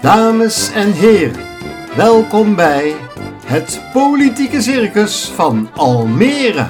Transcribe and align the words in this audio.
Dames 0.00 0.72
en 0.72 0.92
heren, 0.92 1.40
welkom 1.94 2.54
bij 2.54 2.94
het 3.44 3.80
politieke 3.92 4.60
circus 4.62 5.24
van 5.34 5.70
Almere. 5.74 6.66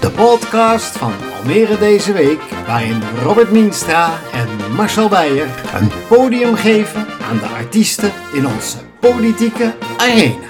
De 0.00 0.10
podcast 0.10 0.96
van 0.96 1.12
Almere 1.38 1.78
deze 1.78 2.12
week, 2.12 2.40
waarin 2.66 3.02
Robert 3.22 3.50
Mienstra 3.50 4.10
en 4.32 4.74
Marcel 4.74 5.08
Beijer 5.08 5.48
een 5.74 5.90
podium 6.08 6.54
geven 6.54 7.06
aan 7.30 7.38
de 7.38 7.46
artiesten 7.46 8.12
in 8.32 8.46
onze 8.46 8.76
politieke 9.00 9.74
arena. 9.96 10.47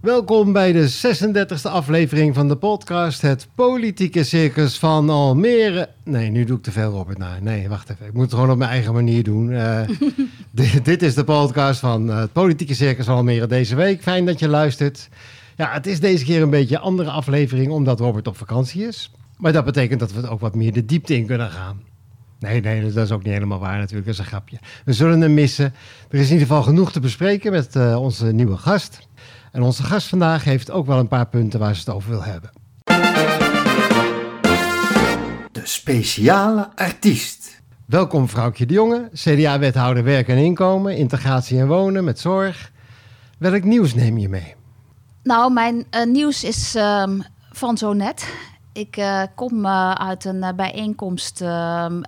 Welkom 0.00 0.52
bij 0.52 0.72
de 0.72 0.90
36e 0.90 1.62
aflevering 1.62 2.34
van 2.34 2.48
de 2.48 2.56
podcast 2.56 3.22
Het 3.22 3.48
Politieke 3.54 4.24
Circus 4.24 4.78
van 4.78 5.10
Almere. 5.10 5.88
Nee, 6.04 6.30
nu 6.30 6.44
doe 6.44 6.56
ik 6.56 6.62
te 6.62 6.72
veel, 6.72 6.90
Robert. 6.90 7.18
Nou, 7.18 7.40
nee, 7.40 7.68
wacht 7.68 7.90
even. 7.90 8.06
Ik 8.06 8.12
moet 8.12 8.22
het 8.22 8.34
gewoon 8.34 8.50
op 8.50 8.58
mijn 8.58 8.70
eigen 8.70 8.92
manier 8.92 9.22
doen. 9.22 9.50
Uh, 9.56 9.80
dit, 10.50 10.84
dit, 10.84 11.02
is 11.02 11.14
de 11.14 11.24
podcast 11.24 11.80
van 11.80 12.08
Het 12.08 12.32
Politieke 12.32 12.74
Circus 12.74 13.04
van 13.04 13.16
Almere 13.16 13.46
deze 13.46 13.74
week. 13.74 14.02
Fijn 14.02 14.26
dat 14.26 14.38
je 14.38 14.48
luistert. 14.48 15.08
Ja, 15.56 15.72
het 15.72 15.86
is 15.86 16.00
deze 16.00 16.24
keer 16.24 16.42
een 16.42 16.50
beetje 16.50 16.76
een 16.76 16.82
andere 16.82 17.10
aflevering 17.10 17.70
omdat 17.70 18.00
Robert 18.00 18.26
op 18.26 18.36
vakantie 18.36 18.86
is. 18.86 19.12
Maar 19.36 19.52
dat 19.52 19.64
betekent 19.64 20.00
dat 20.00 20.12
we 20.12 20.28
ook 20.28 20.40
wat 20.40 20.54
meer 20.54 20.72
de 20.72 20.84
diepte 20.84 21.14
in 21.16 21.26
kunnen 21.26 21.50
gaan. 21.50 21.80
Nee, 22.38 22.60
nee, 22.60 22.92
dat 22.92 23.04
is 23.04 23.12
ook 23.12 23.22
niet 23.22 23.32
helemaal 23.32 23.58
waar 23.58 23.78
natuurlijk. 23.78 24.06
Dat 24.06 24.14
is 24.14 24.20
een 24.20 24.26
grapje. 24.26 24.58
We 24.84 24.92
zullen 24.92 25.20
hem 25.20 25.34
missen. 25.34 25.74
Er 26.08 26.18
is 26.18 26.26
in 26.26 26.32
ieder 26.32 26.46
geval 26.46 26.62
genoeg 26.62 26.92
te 26.92 27.00
bespreken 27.00 27.52
met 27.52 27.76
uh, 27.76 28.00
onze 28.00 28.32
nieuwe 28.32 28.56
gast. 28.56 29.08
En 29.52 29.62
onze 29.62 29.82
gast 29.82 30.08
vandaag 30.08 30.44
heeft 30.44 30.70
ook 30.70 30.86
wel 30.86 30.98
een 30.98 31.08
paar 31.08 31.26
punten 31.26 31.60
waar 31.60 31.74
ze 31.74 31.80
het 31.80 31.88
over 31.94 32.10
wil 32.10 32.22
hebben. 32.22 32.50
De 35.52 35.60
speciale 35.62 36.70
artiest. 36.74 37.60
Welkom 37.86 38.28
vrouwtje 38.28 38.66
de 38.66 38.74
Jonge, 38.74 39.10
CDA-wethouder 39.12 40.04
werk 40.04 40.28
en 40.28 40.36
inkomen, 40.36 40.96
integratie 40.96 41.58
en 41.58 41.66
wonen 41.66 42.04
met 42.04 42.18
zorg. 42.18 42.72
Welk 43.38 43.64
nieuws 43.64 43.94
neem 43.94 44.18
je 44.18 44.28
mee? 44.28 44.54
Nou, 45.22 45.52
mijn 45.52 45.86
uh, 45.90 46.04
nieuws 46.04 46.44
is 46.44 46.76
uh, 46.76 47.04
van 47.50 47.78
zo 47.78 47.92
net. 47.92 48.28
Ik 48.76 48.96
uh, 48.96 49.22
kom 49.34 49.64
uh, 49.64 49.90
uit 49.90 50.24
een 50.24 50.36
uh, 50.36 50.48
bijeenkomst 50.56 51.40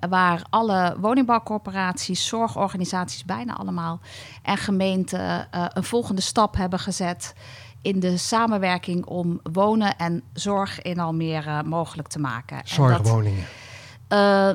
waar 0.08 0.42
alle 0.50 0.96
woningbouwcorporaties, 1.00 2.26
zorgorganisaties, 2.26 3.24
bijna 3.24 3.56
allemaal, 3.56 4.00
en 4.42 4.56
gemeenten 4.56 5.48
een 5.50 5.84
volgende 5.84 6.20
stap 6.20 6.56
hebben 6.56 6.78
gezet 6.78 7.34
in 7.82 8.00
de 8.00 8.16
samenwerking 8.16 9.06
om 9.06 9.40
wonen 9.52 9.96
en 9.96 10.22
zorg 10.32 10.82
in 10.82 10.98
Almere 10.98 11.62
mogelijk 11.62 12.08
te 12.08 12.18
maken. 12.18 12.60
Zorgwoningen? 12.64 13.44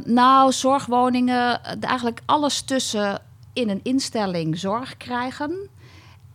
Nou, 0.06 0.52
zorgwoningen, 0.52 1.64
eigenlijk 1.82 2.22
alles 2.26 2.62
tussen 2.62 3.22
in 3.54 3.70
een 3.70 3.80
instelling 3.84 4.60
zorg 4.60 4.98
krijgen 4.98 5.70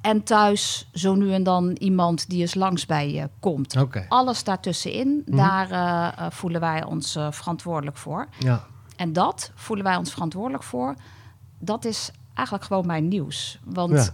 en 0.01 0.23
thuis 0.23 0.89
zo 0.93 1.15
nu 1.15 1.33
en 1.33 1.43
dan 1.43 1.71
iemand 1.71 2.29
die 2.29 2.41
eens 2.41 2.55
langs 2.55 2.87
bij 2.87 3.13
je 3.13 3.31
komt. 3.41 3.77
Okay. 3.77 4.07
Alles 4.09 4.45
daartussenin, 4.45 5.09
mm 5.09 5.23
-hmm. 5.27 5.37
daar 5.37 5.71
uh, 5.71 6.27
voelen 6.31 6.61
wij 6.61 6.85
ons 6.85 7.17
uh, 7.17 7.31
verantwoordelijk 7.31 7.97
voor. 7.97 8.29
Ja. 8.39 8.65
En 8.97 9.13
dat 9.13 9.53
voelen 9.55 9.85
wij 9.85 9.97
ons 9.97 10.13
verantwoordelijk 10.13 10.63
voor. 10.63 10.95
Dat 11.59 11.85
is 11.85 12.11
eigenlijk 12.35 12.67
gewoon 12.67 12.87
mijn 12.87 13.09
nieuws. 13.09 13.59
Want 13.65 13.93
ja. 13.93 14.09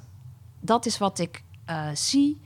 dat 0.60 0.86
is 0.86 0.98
wat 0.98 1.18
ik 1.18 1.42
uh, 1.70 1.86
zie 1.94 2.40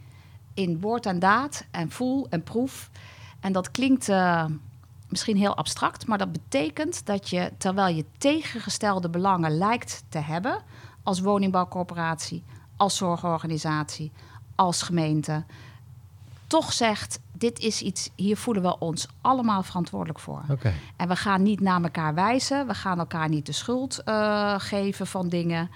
in 0.54 0.80
woord 0.80 1.06
en 1.06 1.18
daad 1.18 1.64
en 1.70 1.90
voel 1.90 2.26
en 2.30 2.42
proef. 2.42 2.90
En 3.40 3.52
dat 3.52 3.70
klinkt 3.70 4.08
misschien 5.08 5.36
heel 5.36 5.56
abstract, 5.56 6.06
maar 6.06 6.18
dat 6.18 6.32
betekent 6.32 7.06
dat 7.06 7.30
je, 7.30 7.52
terwijl 7.58 7.96
je 7.96 8.04
tegengestelde 8.18 9.10
belangen 9.10 9.58
lijkt 9.58 10.04
te 10.08 10.18
hebben 10.18 10.62
als 11.02 11.20
woningbouwcorporatie, 11.20 12.44
als 12.78 12.96
zorgorganisatie, 12.96 14.12
als 14.54 14.82
gemeente, 14.82 15.44
toch 16.46 16.72
zegt: 16.72 17.20
dit 17.32 17.58
is 17.58 17.82
iets, 17.82 18.10
hier 18.14 18.36
voelen 18.36 18.62
we 18.62 18.78
ons 18.78 19.08
allemaal 19.20 19.62
verantwoordelijk 19.62 20.18
voor. 20.18 20.42
Okay. 20.50 20.74
En 20.96 21.08
we 21.08 21.16
gaan 21.16 21.42
niet 21.42 21.60
naar 21.60 21.82
elkaar 21.82 22.14
wijzen, 22.14 22.66
we 22.66 22.74
gaan 22.74 22.98
elkaar 22.98 23.28
niet 23.28 23.46
de 23.46 23.52
schuld 23.52 24.02
uh, 24.04 24.54
geven 24.58 25.06
van 25.06 25.28
dingen. 25.28 25.70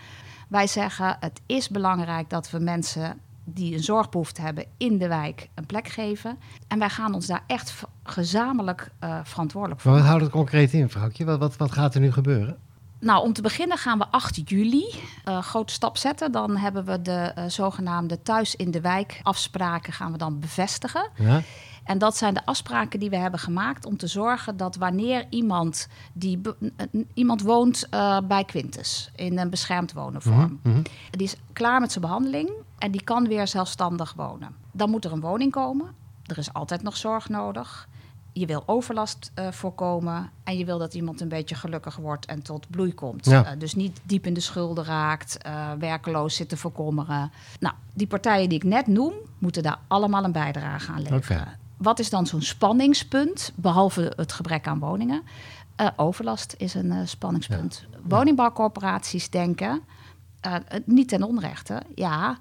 Wij 0.48 0.66
zeggen: 0.66 1.16
het 1.20 1.40
is 1.46 1.68
belangrijk 1.68 2.30
dat 2.30 2.50
we 2.50 2.58
mensen 2.58 3.20
die 3.44 3.74
een 3.74 3.82
zorgbehoefte 3.82 4.40
hebben 4.40 4.64
in 4.76 4.98
de 4.98 5.08
wijk 5.08 5.48
een 5.54 5.66
plek 5.66 5.88
geven. 5.88 6.38
En 6.68 6.78
wij 6.78 6.88
gaan 6.88 7.14
ons 7.14 7.26
daar 7.26 7.44
echt 7.46 7.82
gezamenlijk 8.02 8.90
uh, 9.04 9.18
verantwoordelijk 9.24 9.80
voor. 9.80 9.90
Maar 9.90 10.00
wat 10.00 10.08
houdt 10.08 10.24
het 10.24 10.32
concreet 10.32 10.72
in, 10.72 10.88
vrouwtje? 10.88 11.24
Wat, 11.24 11.38
wat, 11.38 11.56
wat 11.56 11.72
gaat 11.72 11.94
er 11.94 12.00
nu 12.00 12.12
gebeuren? 12.12 12.58
Nou, 13.02 13.24
om 13.24 13.32
te 13.32 13.42
beginnen 13.42 13.78
gaan 13.78 13.98
we 13.98 14.06
8 14.10 14.40
juli 14.44 14.84
een 15.24 15.32
uh, 15.32 15.42
grote 15.42 15.72
stap 15.72 15.96
zetten. 15.96 16.32
Dan 16.32 16.56
hebben 16.56 16.84
we 16.84 17.02
de 17.02 17.32
uh, 17.38 17.44
zogenaamde 17.46 18.22
thuis 18.22 18.56
in 18.56 18.70
de 18.70 18.80
wijk 18.80 19.20
afspraken 19.22 19.92
gaan 19.92 20.12
we 20.12 20.18
dan 20.18 20.38
bevestigen. 20.38 21.10
Ja. 21.14 21.42
En 21.84 21.98
dat 21.98 22.16
zijn 22.16 22.34
de 22.34 22.44
afspraken 22.44 23.00
die 23.00 23.10
we 23.10 23.16
hebben 23.16 23.40
gemaakt 23.40 23.86
om 23.86 23.96
te 23.96 24.06
zorgen 24.06 24.56
dat 24.56 24.76
wanneer 24.76 25.26
iemand 25.30 25.88
die 26.12 26.40
iemand 27.14 27.42
woont 27.42 27.86
uh, 27.90 28.18
bij 28.28 28.44
Quintus 28.44 29.10
in 29.16 29.38
een 29.38 29.50
beschermd 29.50 29.92
wonenvorm, 29.92 30.60
mm 30.62 30.72
-hmm. 30.72 30.82
die 31.10 31.26
is 31.26 31.36
klaar 31.52 31.80
met 31.80 31.92
zijn 31.92 32.04
behandeling 32.04 32.50
en 32.78 32.90
die 32.90 33.02
kan 33.02 33.28
weer 33.28 33.48
zelfstandig 33.48 34.12
wonen. 34.16 34.54
Dan 34.72 34.90
moet 34.90 35.04
er 35.04 35.12
een 35.12 35.20
woning 35.20 35.52
komen. 35.52 35.94
Er 36.26 36.38
is 36.38 36.52
altijd 36.52 36.82
nog 36.82 36.96
zorg 36.96 37.28
nodig 37.28 37.88
je 38.32 38.46
wil 38.46 38.62
overlast 38.66 39.30
uh, 39.38 39.50
voorkomen 39.50 40.30
en 40.44 40.58
je 40.58 40.64
wil 40.64 40.78
dat 40.78 40.94
iemand 40.94 41.20
een 41.20 41.28
beetje 41.28 41.54
gelukkig 41.54 41.96
wordt 41.96 42.26
en 42.26 42.42
tot 42.42 42.70
bloei 42.70 42.94
komt. 42.94 43.26
Ja. 43.26 43.52
Uh, 43.52 43.58
dus 43.58 43.74
niet 43.74 44.00
diep 44.02 44.26
in 44.26 44.34
de 44.34 44.40
schulden 44.40 44.84
raakt, 44.84 45.38
uh, 45.46 45.72
werkeloos 45.78 46.36
zit 46.36 46.48
te 46.48 46.56
verkommeren. 46.56 47.32
Nou, 47.60 47.74
die 47.94 48.06
partijen 48.06 48.48
die 48.48 48.58
ik 48.58 48.64
net 48.64 48.86
noem, 48.86 49.12
moeten 49.38 49.62
daar 49.62 49.78
allemaal 49.88 50.24
een 50.24 50.32
bijdrage 50.32 50.92
aan 50.92 51.02
leveren. 51.02 51.38
Okay. 51.40 51.56
Wat 51.76 51.98
is 51.98 52.10
dan 52.10 52.26
zo'n 52.26 52.42
spanningspunt, 52.42 53.52
behalve 53.54 54.12
het 54.16 54.32
gebrek 54.32 54.66
aan 54.66 54.78
woningen? 54.78 55.22
overlast 55.96 56.54
is 56.58 56.74
een 56.74 57.08
spanningspunt. 57.08 57.86
Ja. 57.90 57.98
Woningbouwcorporaties 58.02 59.30
denken, 59.30 59.82
niet 60.84 61.08
ten 61.08 61.22
onrechte, 61.22 61.82
ja, 61.94 62.38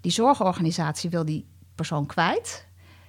die 0.00 0.12
zorgorganisatie 0.12 1.10
wil 1.10 1.24
die 1.24 1.46
persoon 1.74 2.06
kwijt. 2.06 2.66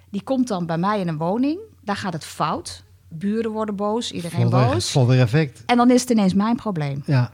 Die 0.10 0.24
komt 0.24 0.48
dan 0.48 0.66
bij 0.66 0.78
mij 0.78 1.00
in 1.00 1.08
een 1.08 1.18
woning 1.18 1.60
daar 1.84 1.96
gaat 1.96 2.14
het 2.14 2.26
fout. 2.26 2.84
Buren 3.10 3.52
worden 3.52 3.76
boos, 3.76 4.12
iedereen 4.12 4.50
boos. 4.50 4.92
Volle 4.92 5.18
effect. 5.18 5.64
En 5.66 5.78
dan 5.78 5.92
is 5.92 6.02
het 6.02 6.10
ineens 6.10 6.34
mijn 6.34 6.56
probleem. 6.56 7.04
Ja. 7.06 7.32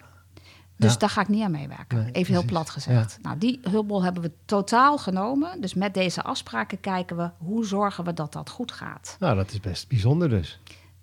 Dus 0.78 0.92
ja. 0.92 0.98
daar 0.98 1.10
ga 1.10 1.22
ik 1.22 1.28
niet 1.28 1.44
aan 1.44 1.52
meewerken. 1.52 1.98
Nee, 1.98 2.06
Even 2.06 2.12
precies. 2.12 2.36
heel 2.36 2.46
plat 2.46 2.70
gezegd. 2.70 3.12
Ja. 3.12 3.28
Nou, 3.28 3.38
die 3.38 3.60
hulpbol 3.70 4.04
hebben 4.04 4.24
we 4.24 4.32
totaal 4.46 4.98
genomen. 4.98 5.62
Dus 5.62 5.74
met 5.74 5.94
deze 5.94 6.24
afspraken 6.24 6.80
kijken 6.80 7.18
we 7.18 7.30
hoe 7.38 7.66
zorgen 7.66 8.04
we 8.04 8.14
dat 8.14 8.34
dat 8.34 8.50
goed 8.50 8.72
gaat. 8.72 9.16
Nou, 9.20 9.36
dat 9.36 9.52
is 9.52 9.60
best 9.60 9.88
bijzonder 9.88 10.30
dus. 10.30 10.60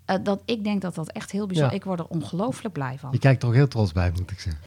Uh, 0.06 0.17
dat, 0.23 0.43
ik 0.45 0.65
denk 0.65 0.83
dat 0.83 0.95
dat 0.95 1.12
echt 1.12 1.31
heel 1.31 1.47
bijzonder 1.47 1.73
is. 1.73 1.79
Ik 1.79 1.85
word 1.85 1.99
er 1.99 2.06
ongelooflijk 2.06 2.75
blij 2.75 2.97
van. 2.99 3.09
Je 3.12 3.19
kijkt 3.19 3.43
er 3.43 3.49
ook 3.49 3.55
heel 3.55 3.69
trots 3.69 3.93
bij, 3.93 4.11
moet 4.15 4.31
ik 4.31 4.41
zeggen. 4.41 4.62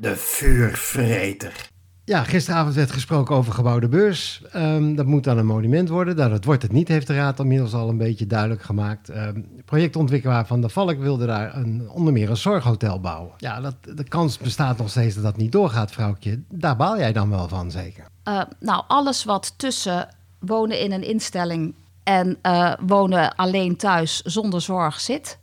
De 0.00 0.16
vuurvreter. 0.16 1.70
Ja, 2.06 2.24
gisteravond 2.24 2.74
werd 2.74 2.90
gesproken 2.90 3.36
over 3.36 3.52
gebouwde 3.52 3.88
beurs. 3.88 4.42
Um, 4.56 4.94
dat 4.94 5.06
moet 5.06 5.24
dan 5.24 5.38
een 5.38 5.46
monument 5.46 5.88
worden. 5.88 6.16
Nou, 6.16 6.30
dat 6.30 6.44
wordt 6.44 6.62
het 6.62 6.72
niet, 6.72 6.88
heeft 6.88 7.06
de 7.06 7.14
Raad 7.14 7.38
inmiddels 7.38 7.74
al 7.74 7.88
een 7.88 7.96
beetje 7.96 8.26
duidelijk 8.26 8.62
gemaakt. 8.62 9.08
Um, 9.08 9.48
projectontwikkelaar 9.64 10.46
Van 10.46 10.60
der 10.60 10.70
Valk 10.70 10.98
wilde 10.98 11.26
daar 11.26 11.56
een, 11.56 11.88
onder 11.90 12.12
meer 12.12 12.30
een 12.30 12.36
zorghotel 12.36 13.00
bouwen. 13.00 13.32
Ja, 13.36 13.60
dat, 13.60 13.74
de 13.94 14.04
kans 14.04 14.38
bestaat 14.38 14.78
nog 14.78 14.90
steeds 14.90 15.14
dat 15.14 15.24
dat 15.24 15.36
niet 15.36 15.52
doorgaat, 15.52 15.90
vrouwtje. 15.92 16.40
Daar 16.48 16.76
baal 16.76 16.98
jij 16.98 17.12
dan 17.12 17.30
wel 17.30 17.48
van, 17.48 17.70
zeker? 17.70 18.08
Uh, 18.28 18.42
nou, 18.60 18.84
alles 18.86 19.24
wat 19.24 19.54
tussen 19.56 20.08
wonen 20.38 20.80
in 20.80 20.92
een 20.92 21.04
instelling 21.04 21.74
en 22.02 22.38
uh, 22.42 22.72
wonen 22.86 23.34
alleen 23.34 23.76
thuis 23.76 24.22
zonder 24.22 24.60
zorg 24.60 25.00
zit, 25.00 25.38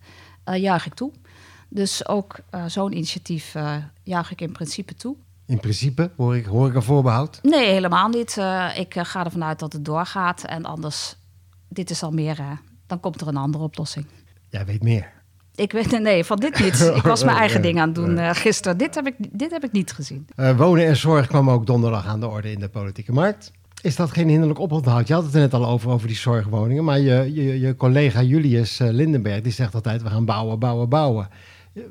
uh, 0.46 0.56
juich 0.58 0.86
ik 0.86 0.94
toe. 0.94 1.12
Dus 1.70 2.08
ook 2.08 2.36
zo'n 2.68 2.92
initiatief 2.92 3.56
juich 4.04 4.32
ik 4.32 4.42
in 4.42 4.52
principe 4.52 4.96
toe. 4.96 5.16
In 5.54 5.60
principe 5.60 6.12
hoor 6.18 6.36
ik, 6.36 6.46
hoor 6.46 6.68
ik 6.68 6.76
een 6.76 6.84
voorbehoud? 6.84 7.40
Nee, 7.42 7.72
helemaal 7.72 8.10
niet. 8.10 8.36
Uh, 8.40 8.70
ik 8.76 8.96
uh, 8.96 9.06
ga 9.06 9.26
ervan 9.26 9.44
uit 9.44 9.60
dat 9.60 9.74
het 9.74 9.86
doorgaat. 9.86 10.44
En 10.44 10.66
anders, 10.66 11.16
dit 11.68 11.90
is 11.90 12.04
al 12.04 12.12
meer, 12.12 12.40
uh, 12.40 12.52
dan 12.88 13.00
komt 13.00 13.22
er 13.22 13.28
een 13.28 13.38
andere 13.38 13.64
oplossing. 13.64 14.06
Jij 14.50 14.66
weet 14.66 14.84
meer. 14.84 15.12
Ik 15.56 15.72
weet, 15.72 16.00
nee, 16.00 16.24
van 16.24 16.38
dit 16.38 16.60
niet. 16.60 16.80
Ik 16.96 17.02
was 17.02 17.24
mijn 17.24 17.38
eigen 17.38 17.62
ding 17.62 17.80
aan 17.80 17.86
het 17.86 17.96
doen 17.96 18.36
gisteren. 18.36 18.78
Dit 18.78 18.96
heb, 18.96 19.08
ik, 19.08 19.16
dit 19.32 19.52
heb 19.52 19.64
ik 19.64 19.72
niet 19.72 19.92
gezien. 19.92 20.28
Wonen 20.56 20.86
en 20.86 20.98
zorg 20.98 21.28
kwam 21.28 21.50
ook 21.50 21.66
donderdag 21.66 22.06
aan 22.06 22.20
de 22.20 22.28
orde 22.28 22.52
in 22.52 22.60
de 22.60 22.70
politieke 22.70 23.12
markt. 23.12 23.52
Is 23.82 23.96
dat 23.96 24.12
geen 24.12 24.30
hinderlijk 24.30 24.60
oponthoud? 24.60 25.08
Je 25.08 25.14
had 25.14 25.24
het 25.24 25.34
er 25.34 25.40
net 25.40 25.54
al 25.54 25.66
over, 25.66 25.90
over 25.90 26.08
die 26.08 26.18
zorgwoningen. 26.18 26.84
Maar 26.84 27.00
je, 27.00 27.34
je, 27.34 27.60
je 27.60 27.76
collega 27.76 28.22
Julius 28.22 28.78
Lindenberg, 28.82 29.42
die 29.42 29.52
zegt 29.52 29.76
altijd... 29.76 30.02
we 30.02 30.10
gaan 30.10 30.26
bouwen, 30.26 30.60
bouwen, 30.60 30.90
bouwen. 30.90 31.28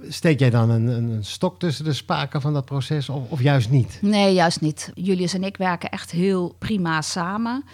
Steek 0.09 0.39
jij 0.39 0.51
dan 0.51 0.71
een, 0.71 1.25
stok 1.25 1.59
tussen 1.59 1.85
de 1.85 1.93
spaken 1.93 2.41
van 2.41 2.53
dat 2.53 2.65
proces 2.65 3.09
of, 3.09 3.43
juist 3.43 3.71
niet? 3.71 3.99
Nee, 4.01 4.35
juist 4.35 4.61
niet. 4.61 4.91
Julius 4.95 5.35
en 5.35 5.45
ik 5.45 5.57
werken 5.57 5.91
echt 5.91 6.11
heel 6.11 6.55
prima 6.59 7.01
samen. 7.01 7.65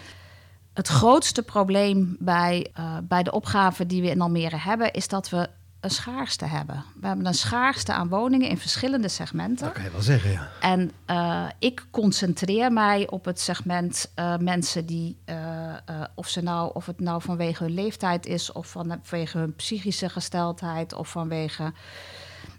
Het 0.73 0.87
grootste 0.87 1.43
probleem 1.43 2.15
bij, 2.19 2.67
uh, 2.79 2.97
bij 3.03 3.23
de 3.23 3.31
opgave 3.31 3.85
die 3.85 4.01
we 4.01 4.09
in 4.09 4.21
Almere 4.21 4.57
hebben... 4.57 4.93
is 4.93 5.07
dat 5.07 5.29
we 5.29 5.49
een 5.79 5.89
schaarste 5.89 6.45
hebben. 6.45 6.83
We 6.99 7.07
hebben 7.07 7.25
een 7.25 7.33
schaarste 7.33 7.93
aan 7.93 8.09
woningen 8.09 8.49
in 8.49 8.57
verschillende 8.57 9.07
segmenten. 9.07 9.65
Dat 9.65 9.73
kan 9.73 9.83
je 9.83 9.91
wel 9.91 10.01
zeggen, 10.01 10.31
ja. 10.31 10.49
En 10.61 10.91
uh, 11.07 11.45
ik 11.59 11.85
concentreer 11.91 12.71
mij 12.71 13.09
op 13.09 13.25
het 13.25 13.39
segment 13.39 14.11
uh, 14.15 14.37
mensen 14.37 14.85
die, 14.85 15.17
uh, 15.25 15.73
of, 16.15 16.27
ze 16.27 16.41
nou, 16.41 16.71
of 16.73 16.85
het 16.85 16.99
nou 16.99 17.21
vanwege 17.21 17.63
hun 17.63 17.73
leeftijd 17.73 18.25
is, 18.25 18.51
of 18.51 18.67
vanwege 18.67 19.37
hun 19.37 19.55
psychische 19.55 20.09
gesteldheid, 20.09 20.93
of 20.93 21.09
vanwege 21.09 21.73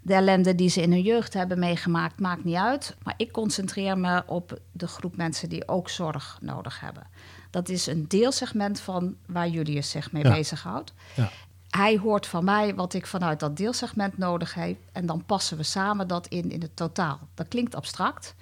de 0.01 0.13
ellende 0.13 0.55
die 0.55 0.69
ze 0.69 0.81
in 0.81 0.91
hun 0.91 1.01
jeugd 1.01 1.33
hebben 1.33 1.59
meegemaakt, 1.59 2.19
maakt 2.19 2.43
niet 2.43 2.55
uit. 2.55 2.95
Maar 3.03 3.13
ik 3.17 3.31
concentreer 3.31 3.97
me 3.97 4.23
op 4.25 4.59
de 4.71 4.87
groep 4.87 5.15
mensen 5.15 5.49
die 5.49 5.67
ook 5.67 5.89
zorg 5.89 6.37
nodig 6.41 6.79
hebben. 6.79 7.07
Dat 7.49 7.69
is 7.69 7.87
een 7.87 8.05
deelsegment 8.07 8.79
van 8.79 9.15
waar 9.25 9.47
Julius 9.47 9.89
zich 9.89 10.11
mee 10.11 10.23
ja. 10.23 10.35
bezighoudt. 10.35 10.93
Ja. 11.15 11.31
Hij 11.71 11.97
hoort 11.97 12.27
van 12.27 12.43
mij 12.43 12.75
wat 12.75 12.93
ik 12.93 13.07
vanuit 13.07 13.39
dat 13.39 13.57
deelsegment 13.57 14.17
nodig 14.17 14.53
heb. 14.53 14.77
En 14.91 15.05
dan 15.05 15.25
passen 15.25 15.57
we 15.57 15.63
samen 15.63 16.07
dat 16.07 16.27
in 16.27 16.51
in 16.51 16.61
het 16.61 16.75
totaal. 16.75 17.19
Dat 17.33 17.47
klinkt 17.47 17.75
abstract. 17.75 18.35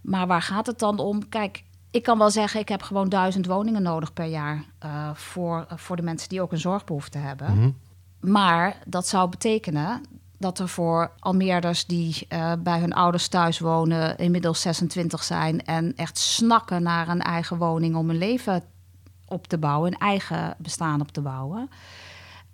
Maar 0.00 0.26
waar 0.26 0.42
gaat 0.42 0.66
het 0.66 0.78
dan 0.78 0.98
om? 0.98 1.28
Kijk, 1.28 1.64
ik 1.90 2.02
kan 2.02 2.18
wel 2.18 2.30
zeggen, 2.30 2.60
ik 2.60 2.68
heb 2.68 2.82
gewoon 2.82 3.08
duizend 3.08 3.46
woningen 3.46 3.82
nodig 3.82 4.12
per 4.12 4.26
jaar 4.26 4.64
uh, 4.84 5.14
voor, 5.14 5.66
uh, 5.72 5.78
voor 5.78 5.96
de 5.96 6.02
mensen 6.02 6.28
die 6.28 6.42
ook 6.42 6.52
een 6.52 6.58
zorgbehoefte 6.58 7.18
hebben. 7.18 7.56
Mhm. 7.56 7.70
Maar 8.20 8.78
dat 8.86 9.08
zou 9.08 9.28
betekenen 9.28 10.02
dat 10.38 10.58
er 10.58 10.68
voor 10.68 11.10
Almeerders 11.18 11.86
die 11.86 12.26
uh, 12.28 12.52
bij 12.58 12.80
hun 12.80 12.92
ouders 12.92 13.28
thuis 13.28 13.58
wonen, 13.58 14.18
inmiddels 14.18 14.60
26 14.60 15.24
zijn 15.24 15.64
en 15.64 15.96
echt 15.96 16.18
snakken 16.18 16.82
naar 16.82 17.08
een 17.08 17.20
eigen 17.20 17.56
woning 17.56 17.96
om 17.96 18.10
een 18.10 18.18
leven 18.18 18.62
op 19.26 19.46
te 19.46 19.58
bouwen, 19.58 19.92
een 19.92 19.98
eigen 19.98 20.54
bestaan 20.58 21.00
op 21.00 21.12
te 21.12 21.20
bouwen. 21.20 21.70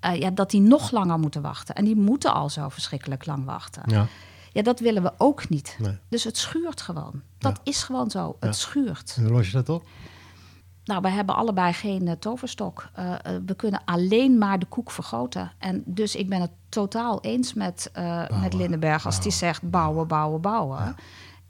Uh, 0.07 0.17
ja, 0.17 0.31
dat 0.31 0.51
die 0.51 0.61
nog 0.61 0.91
langer 0.91 1.19
moeten 1.19 1.43
wachten. 1.43 1.75
En 1.75 1.85
die 1.85 1.97
moeten 1.97 2.35
al 2.35 2.51
zo 2.51 2.69
verschrikkelijk 2.69 3.27
lang 3.27 3.45
wachten. 3.45 3.83
Ja. 3.87 4.07
Ja, 4.53 4.63
dat 4.63 4.81
willen 4.81 5.03
we 5.03 5.13
ook 5.19 5.49
niet. 5.49 5.77
Nee. 5.79 5.99
Dus 6.09 6.25
het 6.25 6.37
schuurt 6.37 6.81
gewoon. 6.81 7.23
Dat 7.39 7.61
Ja. 7.65 7.71
is 7.71 7.83
gewoon 7.83 8.11
zo. 8.11 8.27
Het 8.27 8.37
Ja. 8.41 8.53
schuurt. 8.53 9.15
En 9.17 9.23
hoe 9.23 9.33
los 9.33 9.47
je 9.47 9.53
dat 9.53 9.69
op? 9.69 9.87
Nou, 10.85 11.01
wij 11.01 11.11
hebben 11.11 11.35
allebei 11.35 11.73
geen 11.73 12.09
eh, 12.09 12.15
toverstok. 12.15 12.89
Eh, 12.95 13.13
eh, 13.13 13.19
we 13.47 13.55
kunnen 13.55 13.83
alleen 13.85 14.39
maar 14.39 14.59
de 14.59 14.67
koek 14.67 14.91
vergroten. 14.91 15.53
En 15.59 15.83
dus 15.87 16.15
ik 16.17 16.29
ben 16.29 16.41
het 16.41 16.51
totaal 16.69 17.21
eens 17.21 17.55
met, 17.55 17.91
eh, 17.93 18.41
met 18.43 18.53
Lindenberg 18.55 19.07
als 19.07 19.21
die 19.21 19.33
zegt 19.33 19.71
bouwen, 19.71 20.07
bouwen, 20.07 20.41
bouwen. 20.41 20.79
Ja. 20.79 20.95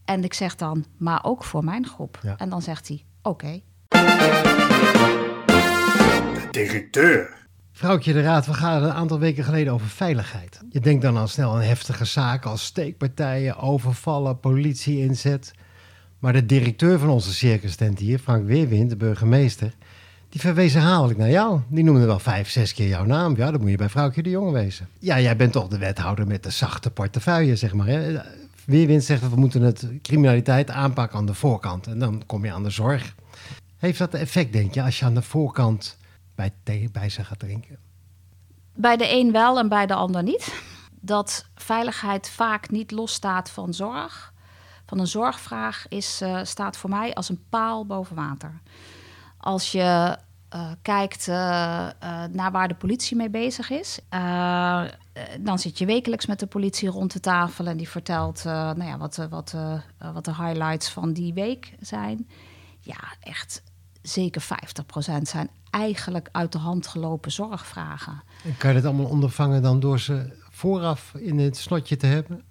En 0.05 0.25
ik 0.25 0.35
zeg 0.35 0.55
dan, 0.57 0.85
maar 0.97 1.25
ook 1.25 1.45
voor 1.45 1.65
mijn 1.65 1.87
groep. 1.87 2.19
Ja. 2.23 2.37
En 2.37 2.49
dan 2.49 2.63
zegt 2.63 2.89
hij, 2.89 3.05
oké. 3.23 3.61
De 6.35 6.49
directeur. 6.51 7.38
Vrouwtje 7.79 8.13
de 8.13 8.23
Raad, 8.23 8.47
we 8.47 8.55
gaan 8.55 8.83
een 8.83 8.93
aantal 8.93 9.19
weken 9.19 9.45
geleden 9.45 9.73
over 9.73 9.87
veiligheid. 9.87 10.61
Je 10.71 10.81
denkt 10.81 11.03
dan 11.03 11.17
al 11.17 11.27
snel 11.27 11.55
aan 11.55 11.61
heftige 11.61 12.05
zaken 12.05 12.51
als 12.51 12.65
steekpartijen, 12.65 13.57
overvallen, 13.57 14.41
politie-inzet. 14.41 15.53
Maar 16.19 16.33
de 16.33 16.47
directeur 16.47 16.99
van 16.99 17.09
onze 17.09 17.35
circus 17.35 17.77
tent 17.77 17.99
hier, 17.99 18.19
Frank 18.19 18.47
Weerwind, 18.47 18.91
de 18.91 18.97
burgemeester, 18.97 19.73
die 20.29 20.41
verwees 20.41 20.75
herhaaldelijk 20.75 21.19
naar 21.19 21.31
jou. 21.31 21.61
Die 21.69 21.85
noemde 21.85 22.07
wel 22.07 22.19
vijf, 22.19 22.49
zes 22.49 22.75
keer 22.75 22.89
jouw 22.89 23.05
naam. 23.05 23.37
Ja, 23.37 23.51
dan 23.51 23.61
moet 23.61 23.71
je 23.71 23.77
bij 23.77 23.89
vrouwtje 23.89 24.23
de 24.23 24.31
Jonge 24.31 24.53
wezen. 24.53 24.89
Ja, 24.99 25.21
jij 25.21 25.37
bent 25.37 25.53
toch 25.53 25.69
de 25.69 25.79
wethouder 25.79 26.27
met 26.27 26.43
de 26.43 26.51
zachte 26.51 26.91
portefeuille, 26.91 27.57
zeg 27.57 27.75
maar. 27.75 27.87
Hè? 27.87 28.21
Weerwind 28.65 29.05
zegt 29.05 29.21
dat 29.21 29.31
we 29.31 29.37
moeten 29.37 29.63
het 29.63 29.87
criminaliteit 30.03 30.71
aanpakken 30.71 31.19
aan 31.19 31.27
de 31.27 31.35
voorkant. 31.35 31.87
En 31.87 31.99
dan 31.99 32.23
kom 32.27 32.45
je 32.45 32.53
aan 32.53 32.63
de 32.63 32.71
zorg. 32.71 33.15
Heeft 33.77 33.99
dat 33.99 34.15
effect, 34.15 34.53
denk 34.53 34.75
je, 34.75 34.83
als 34.83 34.99
je 34.99 35.05
aan 35.05 35.15
de 35.15 35.23
voorkant 35.23 35.97
bij, 36.39 36.89
bij 36.93 37.09
ze 37.09 37.25
gaat 37.25 37.39
drinken? 37.39 37.79
Bij 38.75 38.97
de 38.97 39.11
een 39.11 39.33
wel 39.33 39.59
en 39.59 39.69
bij 39.69 39.87
de 39.87 39.95
ander 39.95 40.23
niet. 40.23 40.55
Dat 41.01 41.47
veiligheid 41.55 42.31
vaak 42.31 42.71
niet 42.71 42.91
losstaat 42.91 43.51
van 43.51 43.75
zorg. 43.75 44.33
Van 44.87 44.99
een 44.99 45.07
zorgvraag 45.07 45.89
is, 45.89 46.21
eh, 46.21 46.41
staat 46.43 46.77
voor 46.77 46.91
mij 46.91 47.15
als 47.15 47.29
een 47.29 47.45
paal 47.49 47.87
boven 47.87 48.17
water. 48.17 48.61
Als 49.37 49.73
je 49.73 50.17
eh, 50.49 50.71
kijkt 50.83 51.29
eh, 51.29 51.35
naar 52.31 52.51
waar 52.53 52.69
de 52.69 52.75
politie 52.75 53.17
mee 53.17 53.31
bezig 53.31 53.71
is, 53.71 53.99
dan 55.41 55.59
zit 55.59 55.79
je 55.79 55.87
wekelijks 55.87 56.27
met 56.27 56.41
de 56.41 56.47
politie 56.47 56.89
rond 56.89 57.13
de 57.13 57.21
tafel 57.21 57.67
en 57.67 57.77
die 57.77 57.89
vertelt 57.89 58.45
nou 58.45 58.85
ja, 58.85 58.99
wat, 58.99 59.17
wat, 59.17 59.55
wat 60.13 60.25
de 60.25 60.35
highlights 60.35 60.89
van 60.89 61.13
die 61.13 61.35
week 61.35 61.75
zijn. 61.81 62.29
Ja, 62.81 62.99
echt 63.21 63.63
zeker 64.09 64.43
50% 64.43 65.23
zijn 65.23 65.51
eigenlijk 65.71 66.29
uit 66.33 66.53
de 66.53 66.59
hand 66.59 66.87
gelopen 66.87 67.33
zorgvragen. 67.33 68.23
En 68.45 68.57
kan 68.57 68.71
je 68.71 68.77
dat 68.77 68.85
allemaal 68.85 69.11
ondervangen 69.11 69.63
dan 69.63 69.81
door 69.81 70.01
ze 70.01 70.33
vooraf 70.51 71.15
in 71.15 71.39
het 71.39 71.57
slotje 71.57 71.97
te 71.97 72.07
hebben? 72.07 72.43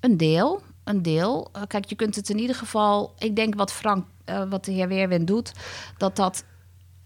Een 0.00 0.16
deel, 0.16 0.62
een 0.84 1.02
deel. 1.02 1.48
Eh, 1.52 1.62
kijk, 1.66 1.84
je 1.84 1.94
kunt 1.94 2.14
het 2.16 2.28
in 2.28 2.38
ieder 2.38 2.56
geval... 2.56 3.14
Ik 3.18 3.36
denk 3.36 3.54
wat 3.54 3.72
Frank, 3.72 4.06
eh, 4.24 4.42
wat 4.48 4.64
de 4.64 4.72
heer 4.72 4.88
Weerwind 4.88 5.26
doet... 5.26 5.52
dat 5.96 6.16
dat... 6.16 6.44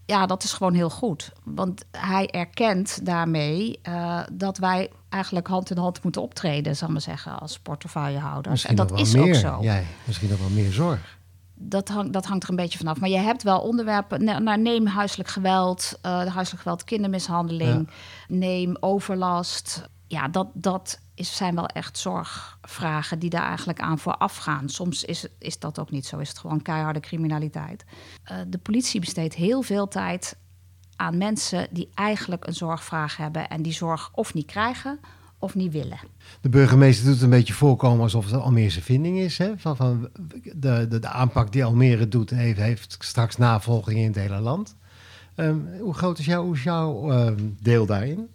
Ja, 0.05 0.25
dat 0.25 0.43
is 0.43 0.53
gewoon 0.53 0.73
heel 0.73 0.89
goed. 0.89 1.31
Want 1.43 1.85
hij 1.91 2.29
erkent 2.29 3.05
daarmee 3.05 3.79
eh, 3.81 4.19
dat 4.31 4.57
wij 4.57 4.89
eigenlijk 5.09 5.47
hand 5.47 5.69
in 5.69 5.77
hand 5.77 6.03
moeten 6.03 6.21
optreden, 6.21 6.75
zal 6.75 6.87
ik 6.87 6.93
maar 6.93 7.03
zeggen, 7.03 7.39
als 7.39 7.59
portefeuillehouders. 7.59 8.49
Misschien 8.49 8.77
en 8.77 8.87
dat 8.87 8.99
is 8.99 9.13
meer. 9.13 9.23
ook 9.23 9.35
zo. 9.35 9.57
Jij, 9.61 9.85
misschien 10.03 10.29
nog 10.29 10.39
wel 10.39 10.49
meer 10.49 10.71
zorg. 10.71 11.16
Dat, 11.59 11.87
hangt, 11.87 12.13
dat 12.13 12.25
hangt 12.25 12.43
er 12.43 12.49
een 12.49 12.55
beetje 12.55 12.77
vanaf. 12.77 12.99
Maar 12.99 13.09
je 13.09 13.17
hebt 13.17 13.43
wel 13.43 13.59
onderwerpen. 13.59 14.23
ne- 14.23 14.39
Nou, 14.39 14.61
neem 14.61 14.85
huiselijk 14.85 15.29
geweld, 15.29 15.99
eh 16.01 16.11
huiselijk 16.11 16.61
geweld, 16.63 16.83
kindermishandeling. 16.83 17.89
Neem 18.27 18.77
overlast. 18.79 19.89
Ja, 20.07 20.27
dat, 20.27 20.47
dat 20.53 20.99
is, 21.15 21.35
zijn 21.35 21.55
wel 21.55 21.65
echt 21.67 21.97
zorgvragen 21.97 23.19
die 23.19 23.29
daar 23.29 23.47
eigenlijk 23.47 23.79
aan 23.81 23.99
vooraf 23.99 24.37
gaan. 24.37 24.69
Soms 24.69 25.03
is, 25.03 25.27
is 25.39 25.59
dat 25.59 25.79
ook 25.79 25.91
niet 25.91 26.05
zo. 26.05 26.17
Is 26.17 26.29
het 26.29 26.37
gewoon 26.39 26.61
keiharde 26.61 26.99
criminaliteit. 26.99 27.85
Eh, 28.23 28.37
de 28.47 28.57
politie 28.57 28.99
besteedt 28.99 29.33
heel 29.33 29.61
veel 29.61 29.87
tijd 29.87 30.37
aan 30.95 31.17
mensen 31.17 31.67
die 31.71 31.89
eigenlijk 31.93 32.47
een 32.47 32.53
zorgvraag 32.53 33.17
hebben. 33.17 33.49
En 33.49 33.61
die 33.61 33.73
zorg 33.73 34.09
of 34.13 34.33
niet 34.33 34.45
krijgen 34.45 34.99
of 35.39 35.55
niet 35.55 35.71
willen. 35.71 35.99
De 36.41 36.49
burgemeester 36.49 37.05
doet 37.05 37.13
het 37.13 37.23
een 37.23 37.29
beetje 37.29 37.53
voorkomen 37.53 38.01
alsof 38.01 38.25
het 38.25 38.33
een 38.33 38.39
Almeerse 38.39 38.81
vinding 38.81 39.17
is. 39.17 39.37
Hè? 39.37 39.57
Van, 39.57 39.75
van 39.75 40.09
de, 40.55 40.87
de, 40.89 40.99
de 40.99 41.07
aanpak 41.07 41.51
die 41.51 41.65
Almere 41.65 42.07
doet, 42.07 42.29
heeft, 42.29 42.59
heeft 42.59 42.97
straks 42.99 43.37
navolging 43.37 43.99
in 43.99 44.07
het 44.07 44.15
hele 44.15 44.39
land. 44.39 44.75
Ehm, 45.35 45.59
hoe 45.79 45.93
groot 45.93 46.19
is, 46.19 46.25
jouw 46.25 46.43
hoe 46.43 46.55
is 46.55 46.63
jouw 46.63 47.11
ehm, 47.11 47.49
deel 47.59 47.85
daarin? 47.85 48.27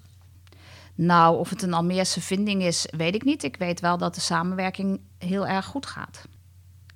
Nou, 0.95 1.39
of 1.39 1.51
het 1.51 1.63
een 1.63 1.75
Almeerse 1.75 2.21
vinding 2.21 2.63
is, 2.63 2.87
weet 2.97 3.15
ik 3.15 3.25
niet. 3.25 3.43
Ik 3.43 3.57
weet 3.57 3.81
wel 3.81 3.99
dat 3.99 4.15
de 4.15 4.21
samenwerking 4.21 5.01
heel 5.19 5.47
erg 5.47 5.65
goed 5.65 5.87
gaat. 5.87 6.29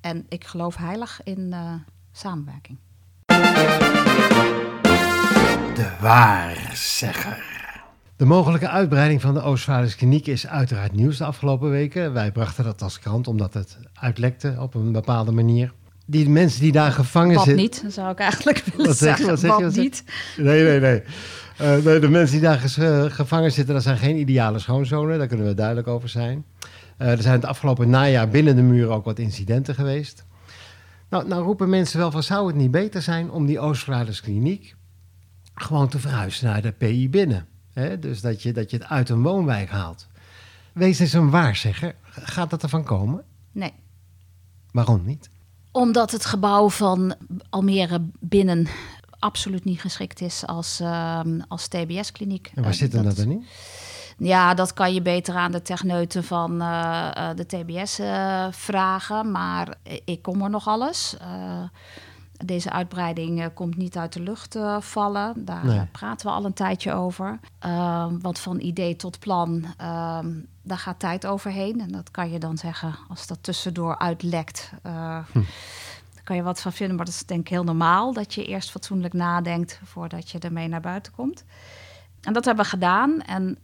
En 0.01 0.27
ik 0.29 0.45
geloof 0.45 0.77
heilig 0.77 1.21
in 1.23 1.53
eh, 1.53 1.75
samenwerking. 2.13 2.79
De 5.75 5.97
waarzegger. 6.01 7.56
De 8.17 8.25
mogelijke 8.25 8.69
uitbreiding 8.69 9.21
van 9.21 9.35
de 9.35 9.43
Oostvaarders 9.43 9.97
Kliniek 9.97 10.27
is 10.27 10.47
uiteraard 10.47 10.93
nieuws 10.93 11.17
de 11.17 11.25
afgelopen 11.25 11.71
weken. 11.71 12.13
Wij 12.13 12.33
brachten 12.33 12.65
dat 12.65 12.83
als 12.83 12.99
krant 12.99 13.29
omdat 13.29 13.55
het 13.55 13.79
uitlekte 13.95 14.57
op 14.59 14.75
een 14.75 14.93
bepaalde 14.93 15.33
manier. 15.33 15.73
Die 16.07 16.29
mensen 16.29 16.61
die 16.61 16.73
daar 16.73 16.93
gevangen 16.93 17.35
Wat 17.35 17.45
zitten... 17.45 17.63
niet, 17.63 17.85
zou 17.89 18.11
ik 18.11 18.19
eigenlijk 18.19 18.65
willen 18.65 18.87
Wat 18.87 18.97
zeggen. 18.97 19.27
wat 19.27 19.41
zeg 19.41 19.57
je, 19.57 19.65
Wat 19.65 19.75
niet. 19.77 20.05
Nee, 20.37 20.63
nee, 20.63 20.81
nee. 20.81 21.03
Eh, 21.59 21.77
nee, 21.85 21.99
de 21.99 22.09
mensen 22.09 22.33
die 22.33 22.47
daar 22.49 22.59
ges- 22.59 22.77
eh, 22.77 23.05
gevangen 23.05 23.53
zitten, 23.53 23.75
dat 23.75 23.83
zijn 23.83 23.99
geen 23.99 24.17
ideale 24.17 24.59
schoonzonen. 24.59 25.19
Daar 25.19 25.27
kunnen 25.27 25.47
we 25.47 25.55
duidelijk 25.55 25.87
over 25.87 26.09
zijn. 26.09 26.45
Eh, 26.97 27.11
er 27.11 27.23
zijn 27.23 27.35
het 27.35 27.45
afgelopen 27.45 27.91
najaar 27.91 28.29
binnen 28.29 28.57
de 28.57 28.63
muren 28.63 28.95
ook 28.95 29.05
wat 29.05 29.19
incidenten 29.19 29.75
geweest. 29.75 30.25
Nou, 31.11 31.29
nou 31.29 31.43
roepen 31.43 31.69
mensen 31.69 31.99
wel 31.99 32.11
van, 32.11 32.23
zou 32.23 32.47
het 32.47 32.57
niet 32.57 32.71
beter 32.71 33.03
zijn 33.03 33.31
om 33.31 33.47
die 33.47 33.59
Oostvaarders 33.61 34.21
kliniek 34.21 34.75
gewoon 35.55 35.89
te 35.89 35.99
verhuizen 35.99 36.47
naar 36.47 36.63
de 36.63 36.73
PI 36.73 37.11
binnen? 37.11 37.47
Hè? 37.81 37.99
Dus 37.99 38.21
dat 38.21 38.43
je, 38.43 38.53
dat 38.53 38.71
je 38.71 38.77
het 38.77 38.87
uit 38.87 39.09
een 39.09 39.23
woonwijk 39.23 39.71
haalt. 39.71 40.07
Wees 40.73 40.99
eens 40.99 41.13
een 41.13 41.31
waarzegger. 41.31 41.95
Gaat 42.11 42.51
dat 42.51 42.63
ervan 42.63 42.85
komen? 42.85 43.25
Nee. 43.53 43.73
Waarom 44.71 45.05
niet? 45.05 45.31
Omdat 45.71 46.11
het 46.11 46.25
gebouw 46.25 46.71
van 46.71 47.15
Almere 47.51 48.03
binnen 48.21 48.67
absoluut 49.19 49.65
niet 49.65 49.81
geschikt 49.81 50.21
is 50.21 50.47
als, 50.47 50.81
ehm, 50.81 51.41
als 51.49 51.69
TBS-kliniek. 51.69 52.51
En 52.55 52.63
waar 52.63 52.75
zit 52.75 52.93
hem 52.93 53.05
dat 53.05 53.17
dan 53.17 53.31
in? 53.31 53.45
Ja, 54.19 54.55
dat 54.55 54.73
kan 54.73 54.95
je 54.95 55.03
beter 55.03 55.35
aan 55.35 55.53
de 55.53 55.63
techneuten 55.63 56.25
van 56.25 56.61
eh, 56.61 57.11
eh, 57.15 57.37
de 57.37 57.47
TBS 57.47 57.99
eh, 57.99 58.47
vragen. 58.51 59.31
Maar 59.31 59.75
ik 60.05 60.23
kom 60.23 60.43
er 60.43 60.51
nog 60.51 60.69
alles. 60.69 61.17
Deze 62.45 62.71
uitbreiding 62.71 63.41
eh, 63.41 63.47
komt 63.55 63.77
niet 63.77 63.97
uit 63.97 64.13
de 64.13 64.21
lucht 64.21 64.57
eh, 64.57 64.81
vallen. 64.81 65.45
Daar 65.45 65.65
Nee. 65.67 65.79
eh, 65.79 65.83
praten 65.93 66.27
we 66.27 66.33
al 66.33 66.45
een 66.45 66.53
tijdje 66.53 66.93
over. 66.93 67.39
Eh, 67.59 68.07
want 68.21 68.39
van 68.39 68.61
idee 68.61 68.97
tot 68.97 69.19
plan, 69.19 69.65
ehm, 69.77 70.33
daar 70.63 70.79
gaat 70.79 70.99
tijd 70.99 71.27
overheen. 71.27 71.81
En 71.81 71.89
dat 71.93 72.11
kan 72.11 72.31
je 72.31 72.39
dan 72.39 72.59
zeggen 72.59 72.95
als 73.09 73.27
dat 73.27 73.39
tussendoor 73.41 73.99
uitlekt. 73.99 74.71
eh, 74.83 74.93
Daar 76.15 76.25
kan 76.25 76.37
je 76.37 76.43
wat 76.43 76.61
van 76.61 76.73
vinden, 76.73 76.97
maar 76.97 77.05
dat 77.05 77.15
is 77.15 77.27
denk 77.27 77.41
ik 77.41 77.49
heel 77.49 77.65
normaal. 77.65 78.13
Dat 78.13 78.35
je 78.35 78.45
eerst 78.45 78.71
fatsoenlijk 78.71 79.15
nadenkt 79.15 79.81
voordat 79.85 80.31
je 80.31 80.39
ermee 80.39 80.69
naar 80.69 80.81
buiten 80.81 81.13
komt. 81.13 81.45
En 82.21 82.33
dat 82.33 82.45
hebben 82.45 82.65
we 82.65 82.71
gedaan. 82.71 83.23
En 83.23 83.59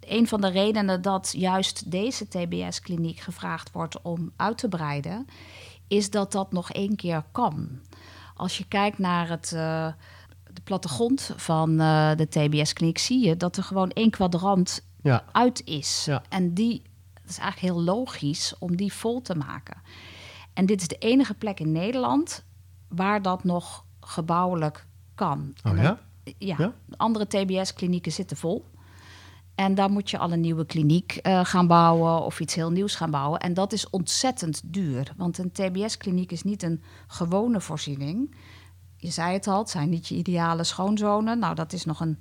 een 0.00 0.28
van 0.28 0.40
de 0.40 0.48
redenen 0.50 1.02
dat 1.02 1.34
juist 1.36 1.90
deze 1.90 2.28
TBS-kliniek 2.28 3.18
gevraagd 3.20 3.72
wordt 3.72 4.02
om 4.02 4.32
uit 4.36 4.58
te 4.58 4.68
breiden, 4.68 5.26
is 5.92 6.10
dat 6.10 6.32
dat 6.32 6.52
nog 6.52 6.70
één 6.70 6.96
keer 6.96 7.24
kan. 7.32 7.68
Als 8.34 8.58
je 8.58 8.64
kijkt 8.64 8.98
naar 8.98 9.28
het, 9.28 9.52
uh, 9.54 9.92
de 10.52 10.60
plattegrond 10.64 11.32
van 11.36 11.70
uh, 11.70 12.10
de 12.16 12.28
TBS-kliniek, 12.28 12.98
zie 12.98 13.26
je 13.26 13.36
dat 13.36 13.56
er 13.56 13.62
gewoon 13.62 13.90
één 13.90 14.10
kwadrant 14.10 14.86
ja. 15.02 15.24
uit 15.32 15.62
is. 15.64 16.04
Ja. 16.04 16.22
En 16.28 16.54
die, 16.54 16.82
dat 17.14 17.30
is 17.30 17.38
eigenlijk 17.38 17.74
heel 17.74 17.84
logisch 17.84 18.54
om 18.58 18.76
die 18.76 18.92
vol 18.92 19.22
te 19.22 19.34
maken. 19.34 19.82
En 20.52 20.66
dit 20.66 20.80
is 20.80 20.88
de 20.88 20.98
enige 20.98 21.34
plek 21.34 21.60
in 21.60 21.72
Nederland 21.72 22.44
waar 22.88 23.22
dat 23.22 23.44
nog 23.44 23.84
gebouwelijk 24.00 24.86
kan. 25.14 25.54
Oh, 25.64 25.76
ja? 25.76 26.00
ja? 26.38 26.56
Ja, 26.58 26.74
andere 26.96 27.26
TBS-klinieken 27.26 28.12
zitten 28.12 28.36
vol. 28.36 28.64
En 29.54 29.74
dan 29.74 29.92
moet 29.92 30.10
je 30.10 30.18
al 30.18 30.32
een 30.32 30.40
nieuwe 30.40 30.66
kliniek 30.66 31.18
uh, 31.22 31.44
gaan 31.44 31.66
bouwen 31.66 32.24
of 32.24 32.40
iets 32.40 32.54
heel 32.54 32.70
nieuws 32.70 32.94
gaan 32.94 33.10
bouwen. 33.10 33.40
En 33.40 33.54
dat 33.54 33.72
is 33.72 33.90
ontzettend 33.90 34.60
duur. 34.64 35.12
Want 35.16 35.38
een 35.38 35.52
TBS-kliniek 35.52 36.32
is 36.32 36.42
niet 36.42 36.62
een 36.62 36.82
gewone 37.06 37.60
voorziening. 37.60 38.34
Je 38.96 39.10
zei 39.10 39.32
het 39.32 39.46
al, 39.46 39.58
het 39.58 39.70
zijn 39.70 39.88
niet 39.88 40.08
je 40.08 40.14
ideale 40.14 40.64
schoonzonen. 40.64 41.38
Nou, 41.38 41.54
dat 41.54 41.72
is 41.72 41.84
nog 41.84 42.00
een 42.00 42.18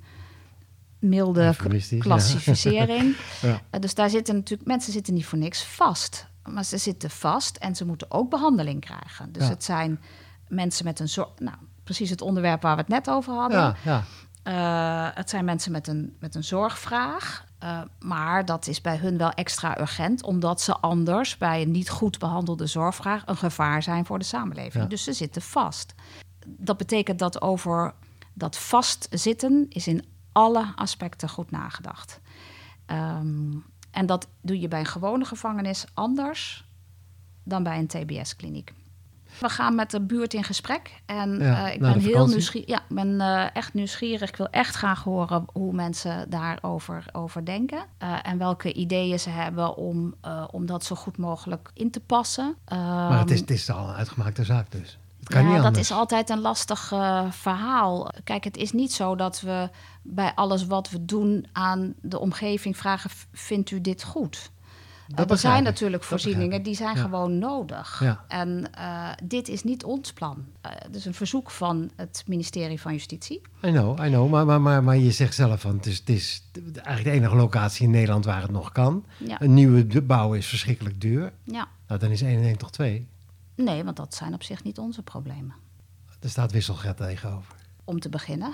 milde 0.99 1.55
klassificering. 1.99 3.15
Ja. 3.41 3.61
Uh, 3.71 3.81
dus 3.81 3.93
daar 3.93 4.09
zitten 4.09 4.35
natuurlijk, 4.35 4.67
mensen 4.67 4.93
zitten 4.93 5.13
niet 5.13 5.25
voor 5.25 5.37
niks 5.37 5.63
vast. 5.63 6.27
Maar 6.49 6.65
ze 6.65 6.77
zitten 6.77 7.09
vast 7.09 7.57
en 7.57 7.75
ze 7.75 7.85
moeten 7.85 8.11
ook 8.11 8.29
behandeling 8.29 8.81
krijgen. 8.81 9.31
Dus 9.31 9.47
het 9.47 9.63
zijn 9.63 9.99
mensen 10.47 10.85
met 10.85 10.99
een 10.99 11.09
zorg. 11.09 11.29
Nou, 11.39 11.57
precies 11.83 12.09
het 12.09 12.21
onderwerp 12.21 12.61
waar 12.61 12.75
we 12.75 12.81
het 12.81 12.89
net 12.89 13.09
over 13.09 13.33
hadden. 13.33 13.59
Ja, 13.59 13.75
ja. 13.83 14.03
Uh, 14.43 15.07
het 15.13 15.29
zijn 15.29 15.45
mensen 15.45 15.71
met 15.71 15.87
een, 15.87 16.15
met 16.19 16.35
een 16.35 16.43
zorgvraag. 16.43 17.45
Uh, 17.63 17.81
maar 17.99 18.45
dat 18.45 18.67
is 18.67 18.81
bij 18.81 18.97
hun 18.97 19.17
wel 19.17 19.31
extra 19.31 19.79
urgent, 19.79 20.23
omdat 20.23 20.61
ze 20.61 20.77
anders 20.77 21.37
bij 21.37 21.61
een 21.61 21.71
niet 21.71 21.89
goed 21.89 22.19
behandelde 22.19 22.65
zorgvraag 22.65 23.23
een 23.25 23.37
gevaar 23.37 23.83
zijn 23.83 24.05
voor 24.05 24.19
de 24.19 24.25
samenleving. 24.25 24.87
Dus 24.87 25.03
ze 25.03 25.13
zitten 25.13 25.41
vast. 25.41 25.93
Dat 26.47 26.77
betekent 26.77 27.19
dat 27.19 27.41
over 27.41 27.93
dat 28.33 28.57
vastzitten 28.57 29.65
is 29.69 29.87
in 29.87 30.05
alle 30.31 30.71
aspecten 30.75 31.29
goed 31.29 31.51
nagedacht. 31.51 32.19
Um, 32.87 33.65
en 33.91 34.05
dat 34.05 34.27
doe 34.41 34.59
je 34.59 34.67
bij 34.67 34.79
een 34.79 34.85
gewone 34.85 35.25
gevangenis 35.25 35.85
anders 35.93 36.67
dan 37.43 37.63
bij 37.63 37.77
een 37.77 37.87
TBS-kliniek. 37.87 38.73
We 39.41 39.49
gaan 39.49 39.75
met 39.75 39.91
de 39.91 40.01
buurt 40.01 40.33
in 40.33 40.43
gesprek. 40.43 41.01
En 41.05 41.39
ja, 41.39 41.67
uh, 41.67 41.73
ik 41.73 41.79
ben 41.79 41.99
heel 41.99 42.27
nieuwsgierig. 42.27 42.69
Ja, 42.69 42.77
ik 42.77 42.95
ben 42.95 43.07
uh, 43.07 43.55
echt 43.55 43.73
nieuwsgierig. 43.73 44.29
Ik 44.29 44.35
wil 44.35 44.49
echt 44.49 44.75
graag 44.75 45.03
horen 45.03 45.45
hoe 45.53 45.73
mensen 45.73 46.29
daarover 46.29 47.05
over 47.11 47.45
denken. 47.45 47.83
Uh, 48.03 48.17
en 48.23 48.37
welke 48.37 48.73
ideeën 48.73 49.19
ze 49.19 49.29
hebben 49.29 49.75
om, 49.77 50.15
om 50.51 50.65
dat 50.65 50.85
zo 50.85 50.95
goed 50.95 51.17
mogelijk 51.17 51.71
in 51.73 51.91
te 51.91 51.99
passen. 51.99 52.55
maar 52.69 53.19
het 53.19 53.31
is, 53.31 53.39
het 53.39 53.49
is 53.49 53.69
al 53.69 53.89
een 53.89 53.95
uitgemaakte 53.95 54.43
zaak 54.43 54.71
dus. 54.71 54.97
kan 55.23 55.43
ja, 55.47 55.53
niet 55.53 55.63
dat 55.63 55.77
is 55.77 55.91
altijd 55.91 56.29
een 56.29 56.41
lastig 56.41 56.87
verhaal. 57.29 58.11
Kijk, 58.23 58.43
het 58.43 58.57
is 58.57 58.71
niet 58.71 58.93
zo 58.93 59.15
dat 59.15 59.41
we 59.41 59.69
bij 60.01 60.31
alles 60.35 60.65
wat 60.65 60.89
we 60.89 61.05
doen 61.05 61.45
aan 61.51 61.93
de 62.01 62.19
omgeving 62.19 62.77
vragen: 62.77 63.09
vindt 63.31 63.71
u 63.71 63.81
dit 63.81 64.03
goed? 64.03 64.51
Dat 65.15 65.31
er 65.31 65.37
zijn 65.37 65.63
natuurlijk 65.63 66.03
voorzieningen 66.03 66.63
die 66.63 66.75
zijn 66.75 66.97
gewoon 66.97 67.37
nodig. 67.37 67.99
Ja. 68.03 68.25
En 68.27 68.69
uh, 68.77 69.09
dit 69.23 69.47
is 69.47 69.63
niet 69.63 69.83
ons 69.83 70.13
plan. 70.13 70.37
Uh, 70.37 70.71
het 70.75 70.95
is 70.95 71.05
een 71.05 71.13
verzoek 71.13 71.51
van 71.51 71.91
het 71.95 72.23
ministerie 72.27 72.81
van 72.81 72.91
Justitie. 72.91 73.41
I 73.63 73.71
know, 73.71 74.05
I 74.05 74.09
know. 74.09 74.29
Maar, 74.29 74.45
maar, 74.45 74.61
maar, 74.61 74.83
maar 74.83 74.97
je 74.97 75.11
zegt 75.11 75.35
zelf 75.35 75.61
van 75.61 75.75
het 75.75 75.85
is, 75.85 75.97
het 75.97 76.09
is 76.09 76.43
eigenlijk 76.73 77.03
de 77.03 77.11
enige 77.11 77.35
locatie 77.35 77.85
in 77.85 77.91
Nederland 77.91 78.25
waar 78.25 78.41
het 78.41 78.51
nog 78.51 78.71
kan. 78.71 79.05
Ja. 79.17 79.41
Een 79.41 79.53
nieuwe 79.53 80.01
bouw 80.01 80.33
is 80.33 80.47
verschrikkelijk 80.47 81.01
duur. 81.01 81.33
Ja. 81.43 81.67
Nou, 81.87 81.99
dan 81.99 82.09
is 82.09 82.21
1 82.21 82.37
en 82.37 82.43
1 82.43 82.57
toch 82.57 82.71
2? 82.71 83.07
Nee, 83.55 83.83
want 83.83 83.97
dat 83.97 84.15
zijn 84.15 84.33
op 84.33 84.43
zich 84.43 84.63
niet 84.63 84.79
onze 84.79 85.01
problemen. 85.01 85.55
Er 86.19 86.29
staat 86.29 86.51
wisselgeld 86.51 86.97
tegenover 86.97 87.53
om 87.83 87.99
te 87.99 88.09
beginnen. 88.09 88.53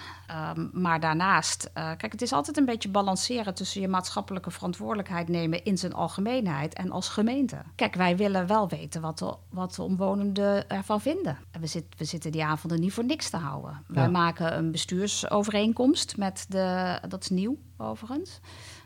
Um, 0.58 0.70
maar 0.74 1.00
daarnaast, 1.00 1.70
uh, 1.78 1.92
kijk, 1.98 2.12
het 2.12 2.22
is 2.22 2.32
altijd 2.32 2.58
een 2.58 2.66
beetje 2.66 2.90
balanceren 2.90 3.54
tussen 3.54 3.82
je 3.82 3.88
maatschappelijke 3.88 4.52
verantwoordelijkheid 4.52 5.28
nemen 5.28 5.64
in 5.64 5.78
zijn 5.78 5.94
algemeenheid 5.94 6.74
en 6.74 6.92
als 6.92 7.10
gemeente. 7.10 7.62
Kijk, 7.76 7.96
wij 7.96 8.18
willen 8.18 8.48
wel 8.48 8.70
weten 8.70 9.02
wat 9.02 9.18
de, 9.18 9.34
wat 9.50 9.76
de 9.76 9.84
omwonenden 9.84 10.70
ervan 10.70 11.02
vinden. 11.02 11.38
We, 11.60 11.68
zit, 11.68 11.86
we 11.98 12.06
zitten 12.06 12.32
die 12.32 12.46
avonden 12.46 12.80
niet 12.80 12.94
voor 12.94 13.06
niks 13.06 13.30
te 13.30 13.38
houden. 13.38 13.84
Ja. 13.88 13.94
Wij 13.94 14.10
maken 14.10 14.58
een 14.58 14.72
bestuursovereenkomst 14.72 16.18
met 16.18 16.46
de, 16.50 17.00
dat 17.08 17.22
is 17.22 17.30
nieuw 17.30 17.58
overigens. 17.78 18.40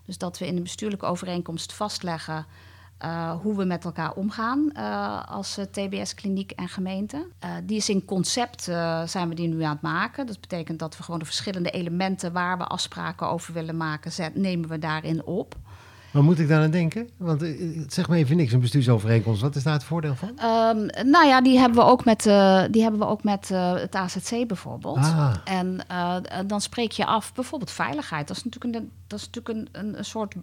Dus 0.05 0.17
dat 0.17 0.37
we 0.37 0.47
in 0.47 0.55
een 0.55 0.63
bestuurlijke 0.63 1.05
overeenkomst 1.05 1.73
vastleggen 1.73 2.45
uh, 3.03 3.31
hoe 3.41 3.55
we 3.55 3.65
met 3.65 3.85
elkaar 3.85 4.13
omgaan 4.13 4.71
uh, 4.77 5.23
als 5.27 5.57
uh, 5.57 5.65
TBS-kliniek 5.65 6.51
en 6.51 6.67
gemeente. 6.67 7.27
die 7.63 7.77
is 7.77 7.89
in 7.89 8.05
concept, 8.05 8.63
zijn 9.05 9.29
we 9.29 9.35
die 9.35 9.47
nu 9.47 9.61
aan 9.61 9.71
het 9.71 9.81
maken. 9.81 10.27
Dat 10.27 10.41
betekent 10.41 10.79
dat 10.79 10.97
we 10.97 11.03
gewoon 11.03 11.19
de 11.19 11.25
verschillende 11.25 11.69
elementen 11.69 12.33
waar 12.33 12.57
we 12.57 12.63
afspraken 12.63 13.29
over 13.29 13.53
willen 13.53 13.77
maken, 13.77 14.11
zet, 14.11 14.35
nemen 14.35 14.69
we 14.69 14.79
daarin 14.79 15.25
op. 15.25 15.55
Maar 16.11 16.23
moet 16.23 16.39
ik 16.39 16.47
daar 16.47 16.63
aan 16.63 16.71
denken? 16.71 17.09
Want 17.17 17.45
zeg 17.87 18.07
maar 18.07 18.17
even 18.17 18.37
niks, 18.37 18.51
een 18.51 18.59
bestuursovereenkomst. 18.59 19.41
Wat 19.41 19.55
is 19.55 19.63
daar 19.63 19.73
het 19.73 19.83
voordeel 19.83 20.15
van? 20.15 20.29
Um, 20.29 20.85
nou 21.09 21.27
ja, 21.27 21.41
die 21.41 21.59
hebben 21.59 21.77
we 21.79 21.85
ook 21.85 22.05
met, 22.05 22.23
die 22.71 22.81
hebben 22.81 22.99
we 22.99 23.05
ook 23.05 23.23
met 23.23 23.49
het 23.49 23.95
AZC 23.95 24.47
bijvoorbeeld. 24.47 24.97
Ah. 24.97 25.33
En 25.43 25.79
dan 26.47 26.61
spreek 26.61 26.91
je 26.91 27.05
af 27.05 27.33
bijvoorbeeld 27.33 27.71
veiligheid. 27.71 28.27
Dat 28.27 28.37
is 28.37 28.43
natuurlijk 28.43 28.75
een, 28.75 28.91
dat 29.07 29.19
is 29.19 29.25
natuurlijk 29.25 29.69
een, 29.71 29.97
een 29.97 30.05
soort 30.05 30.35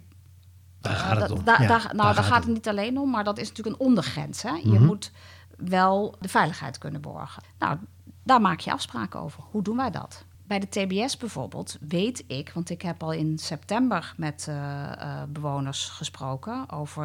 daar 0.81 0.95
gaat 0.95 1.21
het 1.21 1.31
om. 1.31 1.43
Da, 1.43 1.57
nou, 1.59 2.15
daar, 2.15 2.23
gaat 2.23 2.43
het, 2.43 2.53
niet 2.53 2.67
alleen 2.67 2.97
om, 2.97 3.09
maar 3.09 3.23
dat 3.23 3.37
is 3.37 3.47
natuurlijk 3.47 3.79
een 3.79 3.85
ondergrens. 3.87 4.41
Hè? 4.41 4.51
Je 4.51 4.69
mhm. 4.69 4.85
moet 4.85 5.11
wel 5.57 6.15
de 6.19 6.29
veiligheid 6.29 6.77
kunnen 6.77 7.01
borgen. 7.01 7.43
Nou, 7.59 7.77
daar 8.23 8.41
maak 8.41 8.59
je 8.59 8.71
afspraken 8.71 9.19
over. 9.19 9.43
Hoe 9.51 9.61
doen 9.61 9.77
wij 9.77 9.91
dat? 9.91 10.25
Bij 10.43 10.59
de 10.59 10.69
TBS 10.69 11.17
bijvoorbeeld 11.17 11.77
weet 11.79 12.23
ik, 12.27 12.51
want 12.53 12.69
ik 12.69 12.81
heb 12.81 13.03
al 13.03 13.11
in 13.11 13.37
september 13.37 14.13
met 14.17 14.45
uh, 14.49 14.55
uh, 14.55 15.23
bewoners 15.27 15.85
gesproken 15.85 16.69
over 16.69 17.03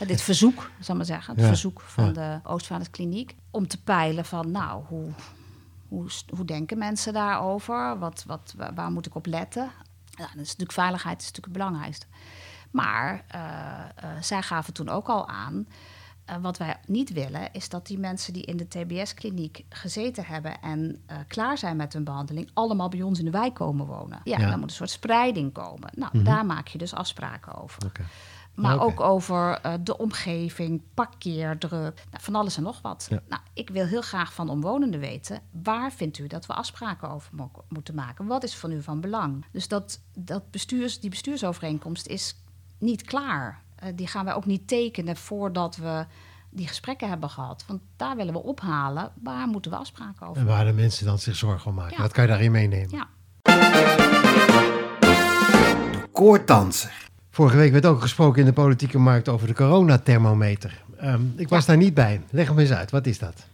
uh, 0.00 0.08
dit 0.08 0.22
verzoek, 0.22 0.70
zal 0.80 0.96
maar 0.96 1.04
zeggen, 1.04 1.36
het 1.36 1.46
verzoek 1.46 1.80
van 1.80 2.04
ja. 2.04 2.12
de 2.12 2.48
Oostvaarderskliniek, 2.48 3.36
om 3.50 3.68
te 3.68 3.82
peilen 3.82 4.24
van, 4.24 4.50
nou, 4.50 4.84
hoe, 4.88 5.10
hoe, 5.88 6.06
hoe 6.36 6.44
denken 6.44 6.78
mensen 6.78 7.12
daarover? 7.12 7.98
Wat, 7.98 8.24
wat, 8.26 8.54
waar 8.74 8.90
moet 8.90 9.06
ik 9.06 9.14
op 9.14 9.26
letten? 9.26 9.70
Nou, 10.16 10.30
dat 10.30 10.42
is 10.42 10.48
natuurlijk 10.48 10.72
veiligheid 10.72 11.20
is 11.20 11.26
natuurlijk 11.26 11.54
het 11.54 11.64
belangrijkste. 11.64 12.06
Maar 12.72 13.24
uh, 13.34 13.40
uh, 14.04 14.10
zij 14.20 14.42
gaven 14.42 14.72
toen 14.72 14.88
ook 14.88 15.08
al 15.08 15.28
aan. 15.28 15.66
Uh, 16.30 16.36
wat 16.42 16.58
wij 16.58 16.76
niet 16.86 17.12
willen, 17.12 17.52
is 17.52 17.68
dat 17.68 17.86
die 17.86 17.98
mensen 17.98 18.32
die 18.32 18.42
in 18.42 18.56
de 18.56 18.68
TBS-kliniek 18.68 19.64
gezeten 19.68 20.24
hebben 20.24 20.60
en 20.60 21.04
klaar 21.26 21.58
zijn 21.58 21.76
met 21.76 21.92
hun 21.92 22.04
behandeling, 22.04 22.50
allemaal 22.52 22.88
bij 22.88 23.02
ons 23.02 23.18
in 23.18 23.24
de 23.24 23.30
wijk 23.30 23.54
komen 23.54 23.86
wonen. 23.86 24.20
Ja, 24.24 24.38
ja. 24.38 24.50
dan 24.50 24.58
moet 24.58 24.68
een 24.68 24.76
soort 24.76 24.90
spreiding 24.90 25.52
komen. 25.52 25.90
Nou, 25.94 26.10
mm 26.12 26.20
-hmm. 26.20 26.24
daar 26.24 26.46
maak 26.46 26.68
je 26.68 26.78
dus 26.78 26.94
afspraken 26.94 27.54
over. 27.62 27.86
Okay. 27.86 28.06
Maar 28.54 28.74
okay. 28.74 28.86
ook 28.86 29.00
over 29.00 29.60
de 29.80 29.98
omgeving, 29.98 30.82
parkeerdruk, 30.94 32.04
nou, 32.10 32.22
van 32.22 32.34
alles 32.34 32.56
en 32.56 32.62
nog 32.62 32.80
wat. 32.82 33.06
Ja. 33.10 33.22
Nou, 33.28 33.42
ik 33.52 33.70
wil 33.70 33.86
heel 33.86 34.02
graag 34.02 34.32
van 34.32 34.48
omwonenden 34.48 35.00
weten, 35.00 35.42
waar 35.62 35.92
vindt 35.92 36.18
u 36.18 36.26
dat 36.26 36.46
we 36.46 36.52
afspraken 36.52 37.10
over 37.10 37.34
mo 37.34 37.50
moeten 37.68 37.94
maken? 37.94 38.26
Wat 38.26 38.42
is 38.42 38.56
van 38.56 38.72
u 38.72 38.82
van 38.82 39.00
belang? 39.00 39.44
Dus 39.52 39.68
dat, 39.68 40.00
dat 40.14 40.50
bestuurs, 40.50 41.00
die 41.00 41.10
bestuursovereenkomst 41.10 42.06
is 42.06 42.41
niet 42.82 43.02
klaar. 43.02 43.62
Uh, 43.82 43.88
die 43.94 44.06
gaan 44.06 44.24
wij 44.24 44.34
ook 44.34 44.46
niet 44.46 44.68
tekenen 44.68 45.16
voordat 45.16 45.76
we 45.76 46.06
die 46.50 46.68
gesprekken 46.68 47.08
hebben 47.08 47.30
gehad. 47.30 47.64
Want 47.66 47.80
daar 47.96 48.16
willen 48.16 48.32
we 48.32 48.42
ophalen. 48.42 49.12
Waar 49.22 49.46
moeten 49.46 49.70
we 49.70 49.76
afspraken 49.76 50.26
over? 50.26 50.40
En 50.40 50.48
waar 50.48 50.64
de 50.64 50.72
mensen 50.72 51.06
dan 51.06 51.18
zich 51.18 51.36
zorgen 51.36 51.70
om 51.70 51.76
maken. 51.76 51.96
Ja. 51.96 52.02
Dat 52.02 52.12
kan 52.12 52.22
je 52.22 52.30
daarin 52.30 52.52
meenemen. 52.52 52.90
Ja. 52.90 53.08
De. 56.12 56.88
Vorige 57.30 57.56
week 57.56 57.72
werd 57.72 57.86
ook 57.86 58.00
gesproken 58.00 58.40
in 58.40 58.46
de 58.46 58.52
politieke 58.52 58.98
markt 58.98 59.28
over 59.28 59.46
de 59.46 59.54
coronathermometer. 59.54 60.84
Um, 61.02 61.32
ik 61.36 61.48
was 61.48 61.60
ja. 61.60 61.66
daar 61.66 61.76
niet 61.76 61.94
bij. 61.94 62.20
Leg 62.30 62.48
hem 62.48 62.58
eens 62.58 62.72
uit. 62.72 62.90
Wat 62.90 63.06
is 63.06 63.18
dat? 63.18 63.46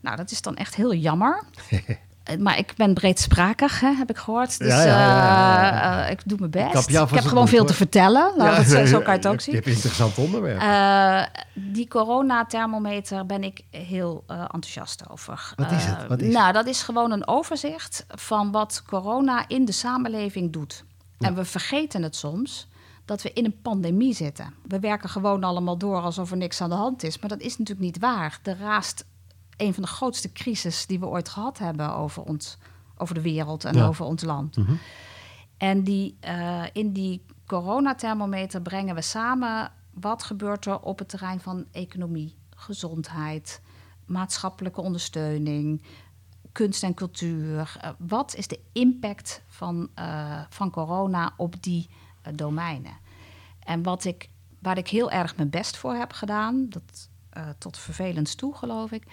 Nou, 0.00 0.16
dat 0.16 0.30
is 0.30 0.42
dan 0.42 0.56
echt 0.56 0.74
heel 0.74 0.94
jammer. 0.94 1.42
maar 2.38 2.58
ik 2.58 2.74
ben 2.76 2.94
breedsprakig, 2.94 3.80
hè, 3.80 3.92
heb 3.92 4.10
ik 4.10 4.16
gehoord. 4.16 4.58
Dus 4.58 4.72
ja, 4.72 4.84
ja, 4.84 6.00
uh, 6.00 6.04
uh, 6.04 6.10
ik 6.10 6.20
doe 6.24 6.38
mijn 6.38 6.50
best. 6.50 6.88
Ik, 6.88 6.94
heb 6.94 7.24
gewoon 7.24 7.48
veel 7.48 7.58
hoor. 7.58 7.66
te 7.66 7.74
vertellen. 7.74 8.32
Nou, 8.36 8.56
dat, 8.56 8.88
zo 8.88 9.00
kan 9.00 9.12
je 9.12 9.18
het 9.18 9.26
ook 9.26 9.40
zien. 9.40 9.54
Je 9.54 9.60
hebt 9.60 9.66
een 9.66 9.74
interessant 9.74 10.18
onderwerp. 10.18 10.60
Uh, 10.60 11.22
die 11.54 11.88
coronathermometer 11.88 13.26
ben 13.26 13.44
ik 13.44 13.60
heel 13.70 14.24
enthousiast 14.26 15.02
over. 15.10 15.52
Wat 15.56 15.70
is 15.70 15.84
het? 15.84 16.06
Wat 16.06 16.20
is 16.20 16.32
nou, 16.32 16.52
dat 16.52 16.66
is 16.66 16.82
gewoon 16.82 17.10
een 17.10 17.28
overzicht 17.28 18.04
van 18.08 18.50
wat 18.50 18.82
corona 18.86 19.44
in 19.48 19.64
de 19.64 19.72
samenleving 19.72 20.52
doet. 20.52 20.84
En 21.18 21.34
we 21.34 21.44
vergeten 21.44 22.02
het 22.02 22.16
soms 22.16 22.68
dat 23.04 23.22
we 23.22 23.32
in 23.32 23.44
een 23.44 23.60
pandemie 23.62 24.14
zitten. 24.14 24.54
We 24.66 24.80
werken 24.80 25.08
gewoon 25.08 25.44
allemaal 25.44 25.78
door 25.78 26.00
alsof 26.00 26.30
er 26.30 26.36
niks 26.36 26.60
aan 26.60 26.68
de 26.68 26.74
hand 26.74 27.02
is. 27.02 27.18
Maar 27.18 27.28
dat 27.28 27.40
is 27.40 27.58
natuurlijk 27.58 27.86
niet 27.86 27.98
waar. 27.98 28.38
Er 28.42 28.58
raast 28.58 29.04
een 29.60 29.74
van 29.74 29.82
de 29.82 29.88
grootste 29.88 30.32
crisis 30.32 30.86
die 30.86 31.00
we 31.00 31.06
ooit 31.06 31.28
gehad 31.28 31.58
hebben 31.58 31.94
over, 31.94 32.22
ons, 32.22 32.58
over 32.96 33.14
de 33.14 33.20
wereld 33.20 33.64
en 33.64 33.74
ja. 33.74 33.86
over 33.86 34.04
ons 34.04 34.22
land. 34.22 34.56
Mm 34.56 34.64
-hmm. 34.64 34.78
En 35.60 35.82
die, 35.82 36.16
uh, 36.24 36.64
in 36.72 36.92
die 36.92 37.24
coronathermometer 37.46 38.62
brengen 38.62 38.94
we 38.94 39.02
samen 39.02 39.72
wat 39.90 40.22
gebeurt 40.22 40.66
er 40.66 40.80
op 40.80 40.98
het 40.98 41.08
terrein 41.08 41.40
van 41.40 41.66
economie, 41.72 42.36
gezondheid, 42.50 43.60
maatschappelijke 44.04 44.80
ondersteuning, 44.80 45.82
kunst 46.52 46.82
en 46.82 46.94
cultuur. 46.94 47.76
Uh, 47.84 47.90
wat 47.98 48.34
is 48.34 48.46
de 48.46 48.60
impact 48.72 49.42
van, 49.46 49.88
uh, 49.98 50.40
van 50.48 50.70
corona 50.70 51.32
op 51.36 51.62
die 51.62 51.88
domeinen? 52.34 52.96
En 53.58 53.82
wat 53.82 54.04
ik, 54.04 54.28
waar 54.58 54.78
ik 54.78 54.88
heel 54.88 55.10
erg 55.10 55.36
mijn 55.36 55.50
best 55.50 55.76
voor 55.76 55.94
heb 55.94 56.12
gedaan, 56.12 56.68
dat 56.68 57.08
tot 57.58 57.78
vervelend 57.78 58.36
toe 58.36 58.54
geloof 58.54 58.90
ik, 58.92 59.04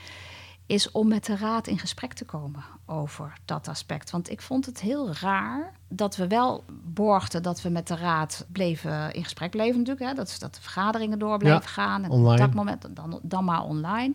is 0.67 0.91
om 0.91 1.07
met 1.07 1.25
de 1.25 1.35
raad 1.35 1.67
in 1.67 1.79
gesprek 1.79 2.13
te 2.13 2.25
komen 2.25 2.63
over 2.85 3.33
dat 3.45 3.67
aspect. 3.67 4.09
Want 4.09 4.29
ik 4.29 4.41
vond 4.41 4.65
het 4.65 4.79
heel 4.79 5.13
raar 5.13 5.73
dat 5.87 6.15
we 6.15 6.27
wel 6.27 6.63
borgden 6.83 7.43
dat 7.43 7.61
we 7.61 7.69
met 7.69 7.87
de 7.87 7.95
raad 7.95 8.45
bleven 8.51 9.13
in 9.13 9.23
gesprek 9.23 9.51
bleven 9.51 9.77
natuurlijk. 9.77 10.05
Hè, 10.09 10.13
dat, 10.13 10.35
dat 10.39 10.55
de 10.55 10.61
vergaderingen 10.61 11.19
door 11.19 11.37
bleven 11.37 11.61
ja, 11.61 11.67
gaan. 11.67 12.03
En 12.03 12.09
online. 12.09 12.31
op 12.31 12.37
dat 12.37 12.53
moment 12.53 12.87
dan, 12.89 13.19
dan 13.23 13.43
maar 13.43 13.63
online. 13.63 14.13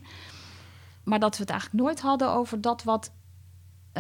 Maar 1.03 1.21
dat 1.21 1.37
we 1.37 1.43
het 1.43 1.51
eigenlijk 1.51 1.83
nooit 1.83 2.01
hadden 2.01 2.31
over 2.31 2.61
dat 2.61 2.83
wat 2.83 3.11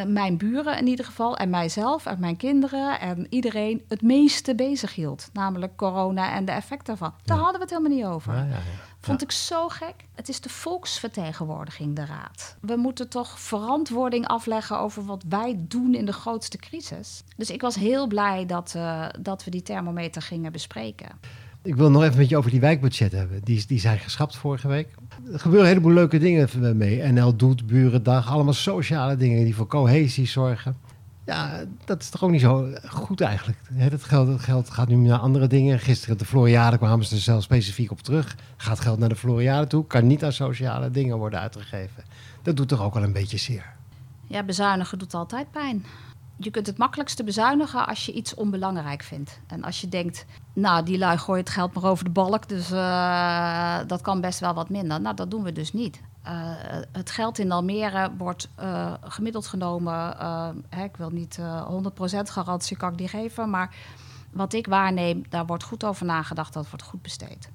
mijn 0.06 0.36
buren 0.36 0.78
in 0.78 0.86
ieder 0.86 1.04
geval... 1.04 1.36
en 1.36 1.50
mijzelf 1.50 2.06
en 2.06 2.20
mijn 2.20 2.36
kinderen 2.36 3.00
en 3.00 3.26
iedereen 3.30 3.84
het 3.88 4.02
meeste 4.02 4.54
bezig 4.54 4.94
hield. 4.94 5.30
Namelijk 5.32 5.76
corona 5.76 6.32
en 6.34 6.44
de 6.44 6.52
effecten 6.52 6.86
daarvan. 6.86 7.14
Daar 7.24 7.36
Ja. 7.36 7.42
hadden 7.42 7.60
we 7.60 7.66
het 7.66 7.76
helemaal 7.76 7.98
niet 7.98 8.14
over. 8.16 8.34
Ja, 8.34 8.42
ja, 8.42 8.48
ja. 8.50 8.60
Vond 9.00 9.22
ik 9.22 9.32
zo 9.32 9.68
gek. 9.68 9.94
Het 10.14 10.28
is 10.28 10.40
de 10.40 10.48
volksvertegenwoordiging, 10.48 11.96
de 11.96 12.04
raad. 12.04 12.56
We 12.60 12.76
moeten 12.76 13.08
toch 13.08 13.40
verantwoording 13.40 14.26
afleggen 14.26 14.78
over 14.78 15.04
wat 15.04 15.24
wij 15.28 15.56
doen 15.58 15.94
in 15.94 16.04
de 16.06 16.12
grootste 16.12 16.56
crisis. 16.58 17.24
Dus 17.36 17.50
ik 17.50 17.60
was 17.60 17.74
heel 17.74 18.06
blij 18.06 18.46
dat, 18.46 18.72
eh, 18.76 19.06
dat 19.20 19.44
we 19.44 19.50
die 19.50 19.62
thermometer 19.62 20.22
gingen 20.22 20.52
bespreken. 20.52 21.20
Ik 21.64 21.74
wil 21.74 21.90
nog 21.90 22.02
even 22.02 22.18
met 22.18 22.28
je 22.28 22.36
over 22.36 22.50
die 22.50 22.60
wijkbudgetten 22.60 23.18
hebben. 23.18 23.40
Die, 23.44 23.66
die 23.66 23.80
zijn 23.80 23.98
geschrapt 23.98 24.36
vorige 24.36 24.68
week. 24.68 24.88
Er 25.32 25.40
gebeuren 25.40 25.68
een 25.68 25.72
heleboel 25.74 25.92
leuke 25.92 26.18
dingen 26.18 26.76
mee. 26.76 27.12
NL 27.12 27.36
doet, 27.36 27.66
Burendag, 27.66 28.30
allemaal 28.30 28.52
sociale 28.52 29.16
dingen 29.16 29.44
die 29.44 29.54
voor 29.54 29.66
cohesie 29.66 30.26
zorgen. 30.26 30.76
Ja, 31.26 31.64
dat 31.84 32.00
is 32.00 32.08
toch 32.08 32.24
ook 32.24 32.30
niet 32.30 32.40
zo 32.40 32.68
goed 32.86 33.20
eigenlijk. 33.20 33.58
Dat 33.90 34.04
geld, 34.04 34.26
dat 34.26 34.40
geld 34.40 34.70
gaat 34.70 34.88
nu 34.88 34.94
naar 34.94 35.18
andere 35.18 35.46
dingen. 35.46 35.78
Gisteren 35.78 36.18
de 36.18 36.24
Floriade 36.24 36.78
kwamen 36.78 37.04
ze 37.04 37.14
er 37.14 37.20
zelf 37.20 37.42
specifiek 37.42 37.90
op 37.90 38.00
terug. 38.00 38.36
Gaat 38.56 38.80
geld 38.80 38.98
naar 38.98 39.08
de 39.08 39.16
Floriade 39.16 39.66
toe, 39.66 39.86
kan 39.86 40.06
niet 40.06 40.24
aan 40.24 40.32
sociale 40.32 40.90
dingen 40.90 41.18
worden 41.18 41.40
uitgegeven. 41.40 42.04
Dat 42.42 42.56
doet 42.56 42.68
toch 42.68 42.82
ook 42.82 42.94
wel 42.94 43.02
een 43.02 43.12
beetje 43.12 43.38
zeer. 43.38 43.64
Ja, 44.26 44.42
bezuinigen 44.42 44.98
doet 44.98 45.14
altijd 45.14 45.50
pijn. 45.50 45.84
Je 46.44 46.50
kunt 46.50 46.66
het 46.66 46.78
makkelijkste 46.78 47.24
bezuinigen 47.24 47.86
als 47.86 48.06
je 48.06 48.12
iets 48.12 48.34
onbelangrijk 48.34 49.02
vindt. 49.02 49.40
En 49.46 49.64
als 49.64 49.80
je 49.80 49.88
denkt, 49.88 50.24
nou, 50.52 50.84
die 50.84 50.98
lui 50.98 51.18
gooien 51.18 51.44
het 51.44 51.52
geld 51.52 51.74
maar 51.74 51.84
over 51.84 52.04
de 52.04 52.10
balk, 52.10 52.48
dus 52.48 52.70
eh, 52.70 53.78
dat 53.86 54.00
kan 54.00 54.20
best 54.20 54.40
wel 54.40 54.54
wat 54.54 54.68
minder. 54.68 55.00
Nou, 55.00 55.14
dat 55.14 55.30
doen 55.30 55.42
we 55.42 55.52
dus 55.52 55.72
niet. 55.72 56.00
Eh, 56.22 56.32
het 56.92 57.10
geld 57.10 57.38
in 57.38 57.52
Almere 57.52 58.10
wordt 58.18 58.48
eh, 58.54 58.92
gemiddeld 59.02 59.46
genomen, 59.46 60.16
hè, 60.68 60.84
ik 60.84 60.96
wil 60.96 61.10
niet 61.10 61.38
eh 61.38 61.68
100% 61.68 62.30
garantie 62.30 62.76
kan 62.76 62.92
ik 62.92 62.98
niet 62.98 63.10
geven, 63.10 63.50
maar 63.50 63.74
wat 64.30 64.52
ik 64.52 64.66
waarneem, 64.66 65.24
daar 65.28 65.46
wordt 65.46 65.64
goed 65.64 65.84
over 65.84 66.06
nagedacht, 66.06 66.52
dat 66.52 66.68
wordt 66.68 66.84
goed 66.84 67.02
besteed. 67.02 67.50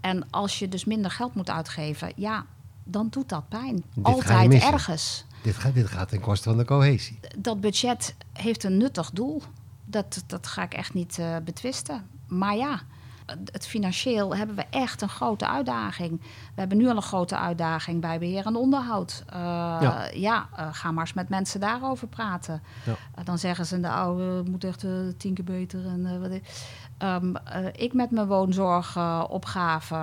En 0.00 0.30
als 0.30 0.58
je 0.58 0.68
dus 0.68 0.84
minder 0.84 1.10
geld 1.10 1.34
moet 1.34 1.50
uitgeven, 1.50 2.12
ja, 2.16 2.44
dan 2.84 3.08
doet 3.10 3.28
dat 3.28 3.48
pijn. 3.48 3.84
Altijd 4.02 4.52
ergens 4.52 5.24
Dit 5.42 5.56
gaat, 5.56 5.74
dit 5.74 5.88
gaat 5.88 6.08
ten 6.08 6.20
koste 6.20 6.48
van 6.48 6.58
de 6.58 6.64
cohesie. 6.64 7.18
dat 7.38 7.60
budget 7.60 8.14
heeft 8.32 8.64
een 8.64 8.76
nuttig 8.76 9.10
doel. 9.10 9.42
Dat, 9.84 10.24
dat 10.26 10.46
ga 10.46 10.62
ik 10.62 10.74
echt 10.74 10.94
niet 10.94 11.18
eh, 11.18 11.36
betwisten. 11.44 12.06
Maar 12.26 12.56
ja, 12.56 12.80
het 13.52 13.66
financieel 13.66 14.36
hebben 14.36 14.56
we 14.56 14.64
echt 14.70 15.02
een 15.02 15.08
grote 15.08 15.48
uitdaging. 15.48 16.20
We 16.20 16.60
hebben 16.60 16.78
nu 16.78 16.88
al 16.88 16.96
een 16.96 17.02
grote 17.02 17.36
uitdaging 17.36 18.00
bij 18.00 18.18
beheer 18.18 18.46
en 18.46 18.56
onderhoud. 18.56 19.24
Uh, 19.26 19.36
Ja. 19.80 20.08
ja, 20.14 20.48
uh, 20.58 20.66
ga 20.72 20.90
maar 20.90 21.04
eens 21.04 21.12
met 21.12 21.28
mensen 21.28 21.60
daarover 21.60 22.08
praten. 22.08 22.62
Ja. 22.84 22.92
Uh, 23.18 23.24
dan 23.24 23.38
zeggen 23.38 23.66
ze, 23.66 23.80
de 23.80 23.90
oude 23.90 24.50
moet 24.50 24.64
echt 24.64 24.84
uh, 24.84 24.90
tien 25.16 25.34
keer 25.34 25.44
beter. 25.44 25.86
En, 25.86 26.00
uh, 26.00 26.18
wat 26.18 26.30
ik, 26.30 26.42
um, 26.98 27.36
ik 27.72 27.92
met 27.92 28.10
mijn 28.10 28.26
woonzorgopgave, 28.26 29.94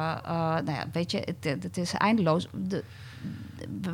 nou 0.63 0.71
ja, 0.71 0.85
weet 0.91 1.11
je, 1.11 1.35
het, 1.39 1.63
het 1.63 1.77
is 1.77 1.93
eindeloos. 1.93 2.47
De, 2.53 2.83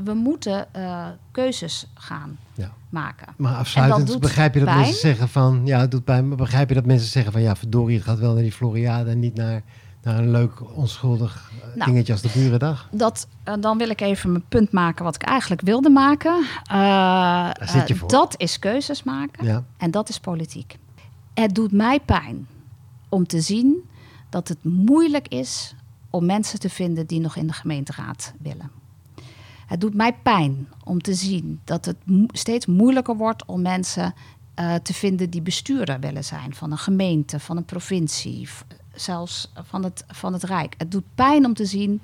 we 0.03 0.13
moeten 0.13 0.67
uh, 0.75 1.07
keuzes 1.31 1.87
gaan 1.93 2.37
Ja. 2.53 2.71
maken. 2.89 3.27
Maar 3.37 3.55
afsluitend 3.55 4.19
begrijp 4.19 4.53
je 4.53 4.59
dat 4.59 4.69
pijn. 4.69 4.79
mensen 4.79 4.99
zeggen 4.99 5.29
van... 5.29 5.61
Ja, 5.65 5.79
het 5.79 5.91
doet 5.91 6.03
pijn. 6.03 6.27
Maar 6.27 6.37
begrijp 6.37 6.69
je 6.69 6.75
dat 6.75 6.85
mensen 6.85 7.09
zeggen 7.09 7.31
van... 7.31 7.41
Ja, 7.41 7.55
verdorie, 7.55 7.95
het 7.95 8.05
gaat 8.05 8.19
wel 8.19 8.33
naar 8.33 8.41
die 8.41 8.51
Floriade... 8.51 9.09
en 9.09 9.19
niet 9.19 9.35
naar, 9.35 9.61
naar 10.03 10.17
een 10.17 10.31
leuk, 10.31 10.75
onschuldig 10.75 11.51
uh, 11.57 11.75
Nou. 11.75 11.91
dingetje 11.91 12.13
als 12.13 12.21
de 12.21 12.29
Burendag? 12.33 12.89
Dat, 12.91 13.27
uh, 13.47 13.53
dan 13.59 13.77
wil 13.77 13.89
ik 13.89 14.01
even 14.01 14.31
mijn 14.31 14.43
punt 14.49 14.71
maken 14.71 15.03
wat 15.03 15.15
ik 15.15 15.23
eigenlijk 15.23 15.61
wilde 15.61 15.89
maken. 15.89 16.43
Uh, 16.71 17.49
zit 17.59 17.87
je 17.87 17.95
voor. 17.95 18.09
dat 18.09 18.33
is 18.37 18.59
keuzes 18.59 19.03
maken 19.03 19.45
Ja. 19.45 19.63
en 19.77 19.91
dat 19.91 20.09
is 20.09 20.19
politiek. 20.19 20.77
Het 21.33 21.55
doet 21.55 21.71
mij 21.71 21.99
pijn 21.99 22.47
om 23.09 23.27
te 23.27 23.41
zien 23.41 23.89
dat 24.29 24.47
het 24.47 24.63
moeilijk 24.63 25.27
is 25.27 25.75
om 26.09 26.25
mensen 26.25 26.59
te 26.59 26.69
vinden 26.69 27.05
die 27.05 27.19
nog 27.19 27.35
in 27.35 27.47
de 27.47 27.53
gemeenteraad 27.53 28.33
willen. 28.41 28.71
Het 29.67 29.81
doet 29.81 29.93
mij 29.93 30.13
pijn 30.13 30.67
om 30.83 31.01
te 31.01 31.13
zien 31.13 31.59
dat 31.63 31.85
het 31.85 31.97
mo 32.03 32.25
steeds 32.27 32.65
moeilijker 32.65 33.15
wordt 33.15 33.45
om 33.45 33.61
mensen 33.61 34.13
uh, 34.59 34.75
te 34.75 34.93
vinden 34.93 35.29
die 35.29 35.41
bestuurder 35.41 35.99
willen 35.99 36.23
zijn 36.23 36.55
van 36.55 36.71
een 36.71 36.77
gemeente, 36.77 37.39
van 37.39 37.57
een 37.57 37.65
provincie, 37.65 38.49
zelfs 38.93 39.51
van 39.63 39.83
het, 39.83 40.03
van 40.07 40.33
het 40.33 40.43
Rijk. 40.43 40.75
Het 40.77 40.91
doet 40.91 41.15
pijn 41.15 41.45
om 41.45 41.53
te 41.53 41.65
zien 41.65 42.01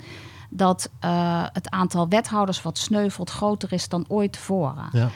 dat 0.50 0.90
uh, 1.06 1.46
het 1.54 1.70
aantal 1.70 2.08
wethouders 2.08 2.62
wat 2.62 2.78
sneuvelt 2.78 3.30
groter 3.30 3.74
is 3.74 3.90
dan 3.90 4.06
ooit 4.08 4.34
tevoren. 4.34 4.90
Ja. 4.92 5.10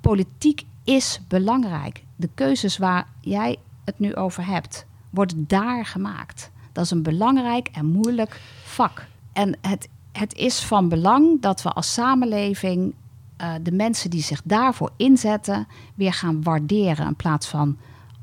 Politiek 0.00 0.64
is 0.84 1.20
belangrijk. 1.28 2.04
De 2.16 2.28
keuzes 2.34 2.76
waar 2.76 3.06
jij 3.20 3.56
het 3.84 3.98
nu 3.98 4.14
over 4.14 4.46
hebt, 4.46 4.86
worden 5.10 5.44
daar 5.46 5.86
gemaakt. 5.86 6.50
Dat 6.72 6.84
is 6.84 6.90
een 6.90 7.02
belangrijk 7.02 7.68
en 7.72 7.86
moeilijk 7.86 8.40
vak. 8.64 9.06
En 9.32 9.56
het 9.60 9.88
het 10.18 10.34
is 10.34 10.60
van 10.60 10.88
belang 10.88 11.40
dat 11.40 11.62
we 11.62 11.72
als 11.72 11.92
samenleving 11.92 12.94
uh, 13.40 13.52
de 13.62 13.72
mensen 13.72 14.10
die 14.10 14.22
zich 14.22 14.40
daarvoor 14.44 14.90
inzetten 14.96 15.66
weer 15.94 16.12
gaan 16.12 16.42
waarderen 16.42 17.06
in 17.06 17.16
plaats 17.16 17.46
van 17.46 17.76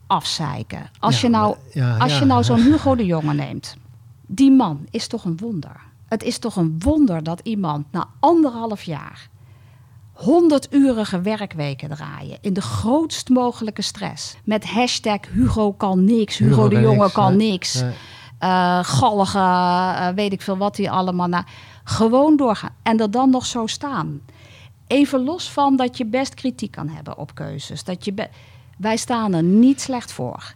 afzeiken. 0.07 0.89
Als 0.99 1.21
Ja, 1.21 1.27
je 1.27 1.33
nou, 1.33 1.55
ja, 1.73 1.97
als 1.97 2.11
ja, 2.13 2.19
je 2.19 2.25
nou 2.25 2.43
zo'n. 2.43 2.61
Hugo 2.61 2.95
de 2.95 3.05
Jonge 3.05 3.33
neemt, 3.33 3.77
die 4.27 4.51
man 4.51 4.85
is 4.89 5.07
toch 5.07 5.25
een 5.25 5.37
wonder. 5.37 5.75
Het 6.07 6.23
is 6.23 6.37
toch 6.37 6.55
een 6.55 6.75
wonder 6.79 7.23
dat 7.23 7.39
iemand 7.43 7.85
na 7.91 8.07
anderhalf 8.19 8.83
jaar 8.83 9.29
100-urige 10.15 11.21
werkweken 11.21 11.89
draaien 11.89 12.37
in 12.41 12.53
de 12.53 12.61
grootst 12.61 13.29
mogelijke 13.29 13.81
stress. 13.81 14.37
Met 14.43 14.65
hashtag 14.65 15.19
Hugo 15.31 15.73
kan 15.73 16.03
niks, 16.03 16.37
Hugo, 16.37 16.49
Hugo 16.55 16.69
de 16.69 16.79
Jonge 16.81 16.97
niks, 16.97 17.13
kan 17.13 17.37
niks. 17.37 17.81
Nee. 17.81 17.93
eh 18.39 18.79
gallige, 18.83 19.39
eh, 19.39 20.07
weet 20.15 20.33
ik 20.33 20.41
veel 20.41 20.57
wat 20.57 20.75
die 20.75 20.91
allemaal. 20.91 21.27
Nou, 21.27 21.43
gewoon 21.85 22.37
doorgaan. 22.37 22.75
En 22.83 22.99
er 22.99 23.11
dan 23.11 23.29
nog 23.29 23.45
zo 23.45 23.67
staan. 23.67 24.21
Even 24.87 25.23
los 25.23 25.51
van 25.51 25.75
dat 25.75 25.97
je 25.97 26.05
best 26.05 26.33
kritiek 26.33 26.71
kan 26.71 26.89
hebben 26.89 27.17
op 27.17 27.35
keuzes. 27.35 27.83
Dat 27.83 28.05
je 28.05 28.29
Wij 28.77 28.97
staan 28.97 29.33
er 29.33 29.43
niet 29.43 29.81
slecht 29.81 30.11
voor. 30.11 30.53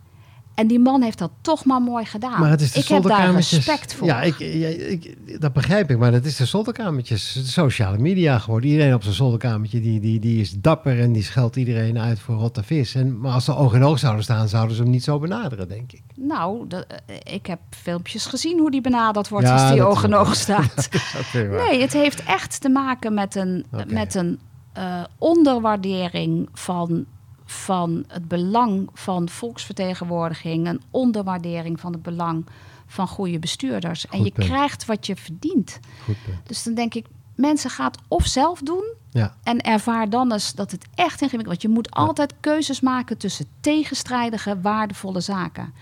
En 0.60 0.67
die 0.67 0.80
man 0.80 1.02
heeft 1.02 1.17
dat 1.17 1.32
toch 1.41 1.65
maar 1.65 1.82
mooi 1.82 2.06
gedaan. 2.06 2.39
Maar 2.39 2.50
het 2.50 2.62
is 2.62 2.72
de 2.72 2.80
ik 2.80 2.88
heb 2.88 3.04
daar 3.04 3.34
respect 3.34 3.93
voor. 3.93 4.08
Ja, 4.08 4.22
ik, 4.22 4.39
ja, 4.39 4.67
ik, 4.67 5.17
dat 5.41 5.54
begrijp 5.54 5.89
ik. 5.89 5.98
Maar 5.98 6.12
dat 6.12 6.26
is 6.26 6.36
de 6.36 6.45
zolderkamertjes. 6.45 7.34
De 7.34 7.45
sociale 7.45 7.98
media 7.98 8.39
geworden. 8.39 8.69
Iedereen 8.69 8.93
op 8.93 9.04
zijn 9.04 9.15
zolderkamertje 9.15 9.82
die, 9.82 10.00
die, 10.00 10.19
die 10.19 10.41
is 10.41 10.52
dapper 10.52 11.00
en 11.00 11.12
die 11.12 11.24
scheldt 11.24 11.56
iedereen 11.56 12.00
uit 12.00 12.19
voor 12.19 12.36
rotte 12.36 12.63
vis. 12.63 12.95
En, 12.95 13.19
maar 13.19 13.32
als 13.32 13.45
ze 13.45 13.56
oog 13.56 13.74
in 13.74 13.84
oog 13.84 14.00
zouden 14.00 14.24
staan, 14.24 14.48
zouden 14.48 14.76
ze 14.76 14.82
hem 14.82 14.91
niet 14.91 15.04
zo 15.04 15.19
benaderen, 15.19 15.67
denk 15.67 15.91
ik. 15.91 16.02
Nou, 16.15 16.67
de, 16.67 16.86
eh, 16.86 17.15
ik 17.34 17.45
heb 17.45 17.60
filmpjes 17.69 18.26
gezien 18.26 18.60
hoe 18.60 18.72
die 18.72 18.82
benaderd 18.82 19.30
wordt 19.30 19.48
Ja, 19.48 19.54
als 19.54 19.69
die 19.72 19.80
dat 19.80 19.88
oog 19.88 20.04
in 20.04 20.15
oog 20.15 20.36
staat. 20.36 20.76
Dat. 20.76 21.34
Nee, 21.34 21.82
het 21.82 21.93
heeft 21.93 22.24
echt 22.24 22.62
te 22.62 22.69
maken 22.69 23.13
met 23.13 23.36
een, 23.36 23.65
met 23.88 24.15
een 24.15 24.39
eh, 24.74 25.04
onderwaardering 25.17 26.50
van, 26.54 27.06
van 27.52 28.04
het 28.08 28.28
belang 28.28 28.90
van 28.94 29.30
volksvertegenwoordiging. 29.30 30.68
Een 30.68 30.82
onderwaardering 30.92 31.80
van 31.80 31.92
het 31.94 32.02
belang 32.02 32.46
van 32.88 33.08
goede 33.08 33.40
bestuurders. 33.40 34.08
en 34.08 34.24
je 34.24 34.32
punt. 34.32 34.48
krijgt 34.48 34.86
wat 34.86 35.06
je 35.06 35.16
verdient. 35.16 35.80
Goed 36.04 36.16
punt. 36.26 36.38
Dus 36.48 36.64
dan 36.64 36.74
denk 36.74 36.94
ik, 36.94 37.06
mensen 37.36 37.70
gaan 37.70 37.86
het 37.92 38.00
of 38.08 38.26
zelf 38.26 38.60
doen. 38.60 38.84
Ja, 39.12 39.36
En 39.44 39.62
ervaar 39.62 40.10
dan 40.10 40.32
eens 40.32 40.54
dat 40.54 40.72
het 40.72 40.86
echt 40.96 41.22
ingewikkeld 41.22 41.56
is. 41.58 41.62
Want 41.62 41.62
je 41.62 41.68
moet 41.68 41.88
Ja. 41.96 42.02
altijd 42.06 42.34
keuzes 42.40 42.80
maken 42.82 43.18
tussen 43.18 43.46
tegenstrijdige, 43.62 44.62
waardevolle 44.62 45.20
zaken. 45.20 45.74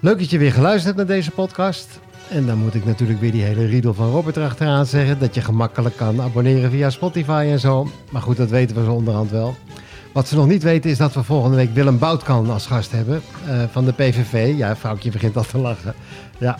Leuk 0.00 0.18
dat 0.18 0.30
je 0.30 0.38
weer 0.38 0.52
geluisterd 0.52 0.96
hebt 0.96 1.08
naar 1.08 1.16
deze 1.16 1.30
podcast. 1.30 2.00
En 2.30 2.46
dan 2.46 2.58
moet 2.58 2.74
ik 2.74 2.84
natuurlijk 2.84 3.20
weer 3.20 3.32
die 3.32 3.42
hele 3.42 3.66
riedel 3.66 3.94
van 3.94 4.10
Robert 4.10 4.36
erachteraan 4.36 4.86
zeggen. 4.86 5.18
Dat 5.18 5.34
je 5.34 5.40
gemakkelijk 5.40 5.96
kan 5.96 6.20
abonneren 6.20 6.70
via 6.70 6.90
Spotify 6.90 7.46
en 7.50 7.60
zo. 7.60 7.88
Maar 8.10 8.22
goed, 8.22 8.36
dat 8.36 8.50
weten 8.50 8.76
we 8.76 8.84
zo 8.84 8.92
onderhand 8.92 9.30
wel. 9.30 9.56
Wat 10.12 10.28
ze 10.28 10.36
nog 10.36 10.46
niet 10.46 10.62
weten 10.62 10.90
is 10.90 10.98
dat 10.98 11.14
we 11.14 11.22
volgende 11.22 11.56
week 11.56 11.74
Willem 11.74 11.98
Boutkan 11.98 12.50
als 12.50 12.66
gast 12.66 12.92
hebben 12.92 13.22
uh, 13.48 13.62
van 13.70 13.84
de 13.84 13.92
PVV. 13.92 14.54
Ja, 14.56 14.76
vrouwtje 14.76 15.10
begint 15.10 15.36
al 15.36 15.44
te 15.44 15.58
lachen. 15.58 15.94
Ja. 16.38 16.58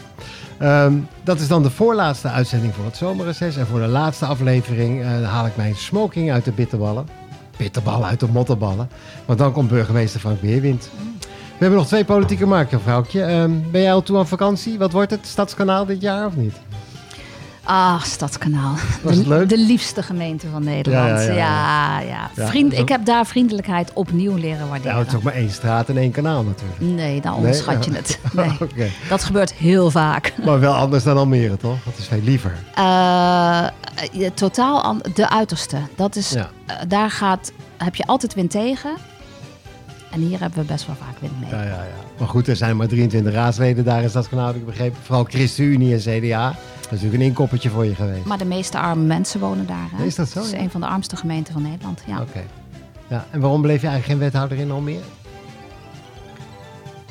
Um, 0.85 1.09
dat 1.22 1.40
is 1.40 1.48
dan 1.48 1.62
de 1.62 1.70
voorlaatste 1.70 2.28
uitzending 2.28 2.74
voor 2.74 2.85
het 2.85 2.96
zomerreces. 2.96 3.57
En 3.57 3.66
voor 3.66 3.81
de 3.81 3.87
laatste 3.87 4.26
aflevering 4.26 5.00
uh, 5.00 5.31
haal 5.31 5.46
ik 5.46 5.57
mijn 5.57 5.76
smoking 5.76 6.33
uit 6.33 6.44
de 6.44 6.52
bitterballen. 6.52 7.07
Bitterballen 7.57 8.09
uit 8.09 8.20
de 8.20 8.28
mottenballen. 8.33 8.88
Want 9.24 9.38
dan 9.38 9.52
komt 9.52 9.68
burgemeester 9.68 10.20
Frank 10.20 10.40
Weerwind. 10.40 10.90
We 11.59 11.64
hebben 11.64 11.79
nog 11.79 11.88
twee 11.88 12.05
politieke 12.05 12.47
markten, 12.47 12.81
vrouwtje. 12.81 13.23
Um, 13.23 13.71
ben 13.71 13.81
jij 13.83 13.92
al 13.92 14.03
toe 14.03 14.18
aan 14.18 14.29
vakantie? 14.29 14.79
Wat 14.79 14.92
wordt 14.92 15.11
het? 15.11 15.27
Stadskanaal 15.27 15.87
dit 15.87 16.01
jaar 16.01 16.27
of 16.27 16.37
niet? 16.37 16.55
Ah, 17.64 18.03
Stadskanaal. 18.03 18.75
Was 19.03 19.16
het 19.16 19.27
leuk? 19.27 19.49
De, 19.49 19.59
liefste 19.59 20.03
gemeente 20.03 20.47
van 20.53 20.64
Nederland. 20.64 21.25
Ja, 21.25 21.31
ja, 21.31 22.01
ja. 22.01 22.31
Vriend, 22.35 22.73
ik 22.73 22.88
heb 22.88 23.05
daar 23.05 23.27
vriendelijkheid 23.27 23.92
opnieuw 23.92 24.35
leren 24.35 24.68
waarderen. 24.68 24.92
Nou, 24.92 24.99
het 24.99 25.09
is 25.09 25.14
ook 25.14 25.23
maar 25.23 25.35
één 25.35 25.51
straat 25.51 25.88
en 25.88 25.97
één 25.97 26.11
kanaal 26.11 26.42
natuurlijk. 26.42 26.81
Nee, 26.81 27.21
dan 27.21 27.35
onderschat 27.35 27.85
je 27.85 27.92
het. 27.92 28.18
Nee. 28.33 28.51
okay. 28.61 28.92
Dat 29.09 29.25
gebeurt 29.25 29.53
heel 29.53 29.90
vaak. 29.90 30.33
Maar 30.44 30.61
wel 30.61 30.75
anders 30.75 31.05
dan 31.05 31.16
Almere, 31.16 31.57
toch? 31.57 31.77
Dat 31.85 31.99
is 31.99 32.07
veel 32.07 32.23
liever. 32.23 32.53
Uh, 32.79 33.66
totaal 34.35 34.97
de 35.14 35.31
uiterste. 35.31 35.79
Dat 35.94 36.16
is, 36.16 36.37
uh, 36.37 36.44
daar 36.88 37.11
gaat, 37.11 37.53
heb 37.77 37.94
je 37.94 38.07
altijd 38.07 38.35
wind 38.35 38.51
tegen. 38.51 38.90
En 40.11 40.21
hier 40.21 40.40
hebben 40.40 40.59
we 40.59 40.64
best 40.64 40.87
wel 40.87 40.97
vaak 40.97 41.18
wind 41.18 41.40
mee. 41.40 41.51
Ja, 41.51 41.62
ja, 41.62 41.68
ja. 41.68 41.88
Maar 42.18 42.29
goed, 42.29 42.49
er 42.49 42.57
zijn 42.57 42.77
maar 42.77 42.88
23 42.88 43.33
raadsleden 43.33 43.85
daar 43.85 44.03
in 44.03 44.09
Stadskanaal, 44.09 44.47
heb 44.47 44.57
ik 44.57 44.66
begrepen. 44.66 44.99
Vooral 45.03 45.25
ChristenUnie 45.25 45.92
en 45.92 46.01
CDA. 46.01 46.47
Dat 46.47 46.57
is 46.81 46.90
natuurlijk 46.90 47.14
een 47.14 47.29
inkoppertje 47.29 47.71
voor 47.71 47.85
je 47.85 47.94
geweest. 47.94 48.25
Maar 48.25 48.38
de 48.38 48.44
meeste 48.44 48.79
arme 48.79 49.03
mensen 49.03 49.40
wonen 49.40 49.66
daar. 49.66 49.88
Hè? 49.94 50.05
Is 50.05 50.14
dat 50.14 50.29
zo? 50.29 50.38
Het 50.38 50.53
is 50.53 50.61
een 50.61 50.71
van 50.71 50.81
de 50.81 50.87
armste 50.87 51.16
gemeenten 51.16 51.53
van 51.53 51.62
Nederland. 51.62 52.03
Ja. 52.07 52.21
Oké. 52.21 52.42
Ja. 53.09 53.27
En 53.31 53.40
waarom 53.40 53.62
bleef 53.62 53.81
je 53.81 53.87
eigenlijk 53.87 54.21
geen 54.21 54.31
wethouder 54.31 54.59
in 54.59 54.71
Almere? 54.71 55.03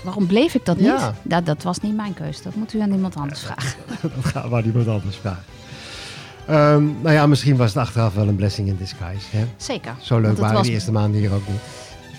Waarom 0.03 0.27
bleef 0.27 0.53
ik 0.53 0.65
dat 0.65 0.77
niet? 0.77 0.85
Ja. 0.85 1.13
Dat, 1.21 1.45
dat 1.45 1.63
was 1.63 1.79
niet 1.79 1.95
mijn 1.95 2.13
keuze. 2.13 2.43
Dat 2.43 2.55
moet 2.55 2.73
u 2.73 2.79
aan 2.79 2.91
iemand 2.91 3.15
anders 3.15 3.41
vragen. 3.41 3.79
dat 4.01 4.25
gaat 4.25 4.49
maar 4.49 4.63
iemand 4.63 4.87
anders 4.87 5.15
vragen. 5.15 5.43
Um, 6.49 6.97
nou 7.01 7.15
ja, 7.15 7.27
misschien 7.27 7.55
was 7.55 7.67
het 7.67 7.77
achteraf 7.77 8.13
wel 8.13 8.27
een 8.27 8.35
blessing 8.35 8.67
in 8.67 8.77
disguise. 8.77 9.25
Hè? 9.29 9.45
Zeker. 9.57 9.95
Zo 10.01 10.19
leuk 10.19 10.37
waren 10.37 10.55
was... 10.55 10.63
die 10.63 10.73
eerste 10.73 10.91
maanden 10.91 11.19
hier 11.19 11.33
ook 11.33 11.47
niet. 11.47 11.59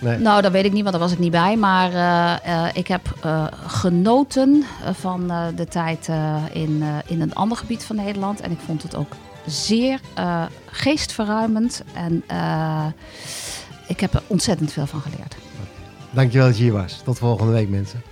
Nee. 0.01 0.19
Nou, 0.19 0.43
dat 0.43 0.53
weet 0.53 0.65
ik 0.65 0.73
niet, 0.73 0.83
want 0.83 0.95
daar 0.95 1.05
was 1.05 1.13
ik 1.13 1.19
niet 1.19 1.31
bij. 1.31 1.57
Maar 1.57 1.93
uh, 1.93 2.37
uh, 2.47 2.69
ik 2.73 2.89
heb 2.89 3.15
uh, 3.25 3.45
genoten 3.67 4.65
van 4.93 5.33
de 5.57 5.67
tijd 5.67 6.09
in, 6.53 6.83
in 7.07 7.21
een 7.21 7.35
ander 7.35 7.57
gebied 7.57 7.85
van 7.85 7.97
Nederland. 7.97 8.41
En 8.41 8.51
ik 8.51 8.59
vond 8.67 8.83
het 8.83 8.97
ook 8.97 9.13
zeer 9.47 10.01
geestverruimend. 10.67 11.83
En 11.95 12.25
ik 13.87 14.01
heb 14.01 14.15
er 14.15 14.23
ontzettend 14.27 14.73
veel 14.73 14.87
van 14.87 15.01
geleerd. 15.01 15.37
Dankjewel 16.11 16.47
dat 16.47 16.57
je 16.57 16.63
hier 16.63 16.73
was. 16.73 17.01
Tot 17.05 17.19
volgende 17.19 17.53
week, 17.53 17.69
mensen. 17.69 18.03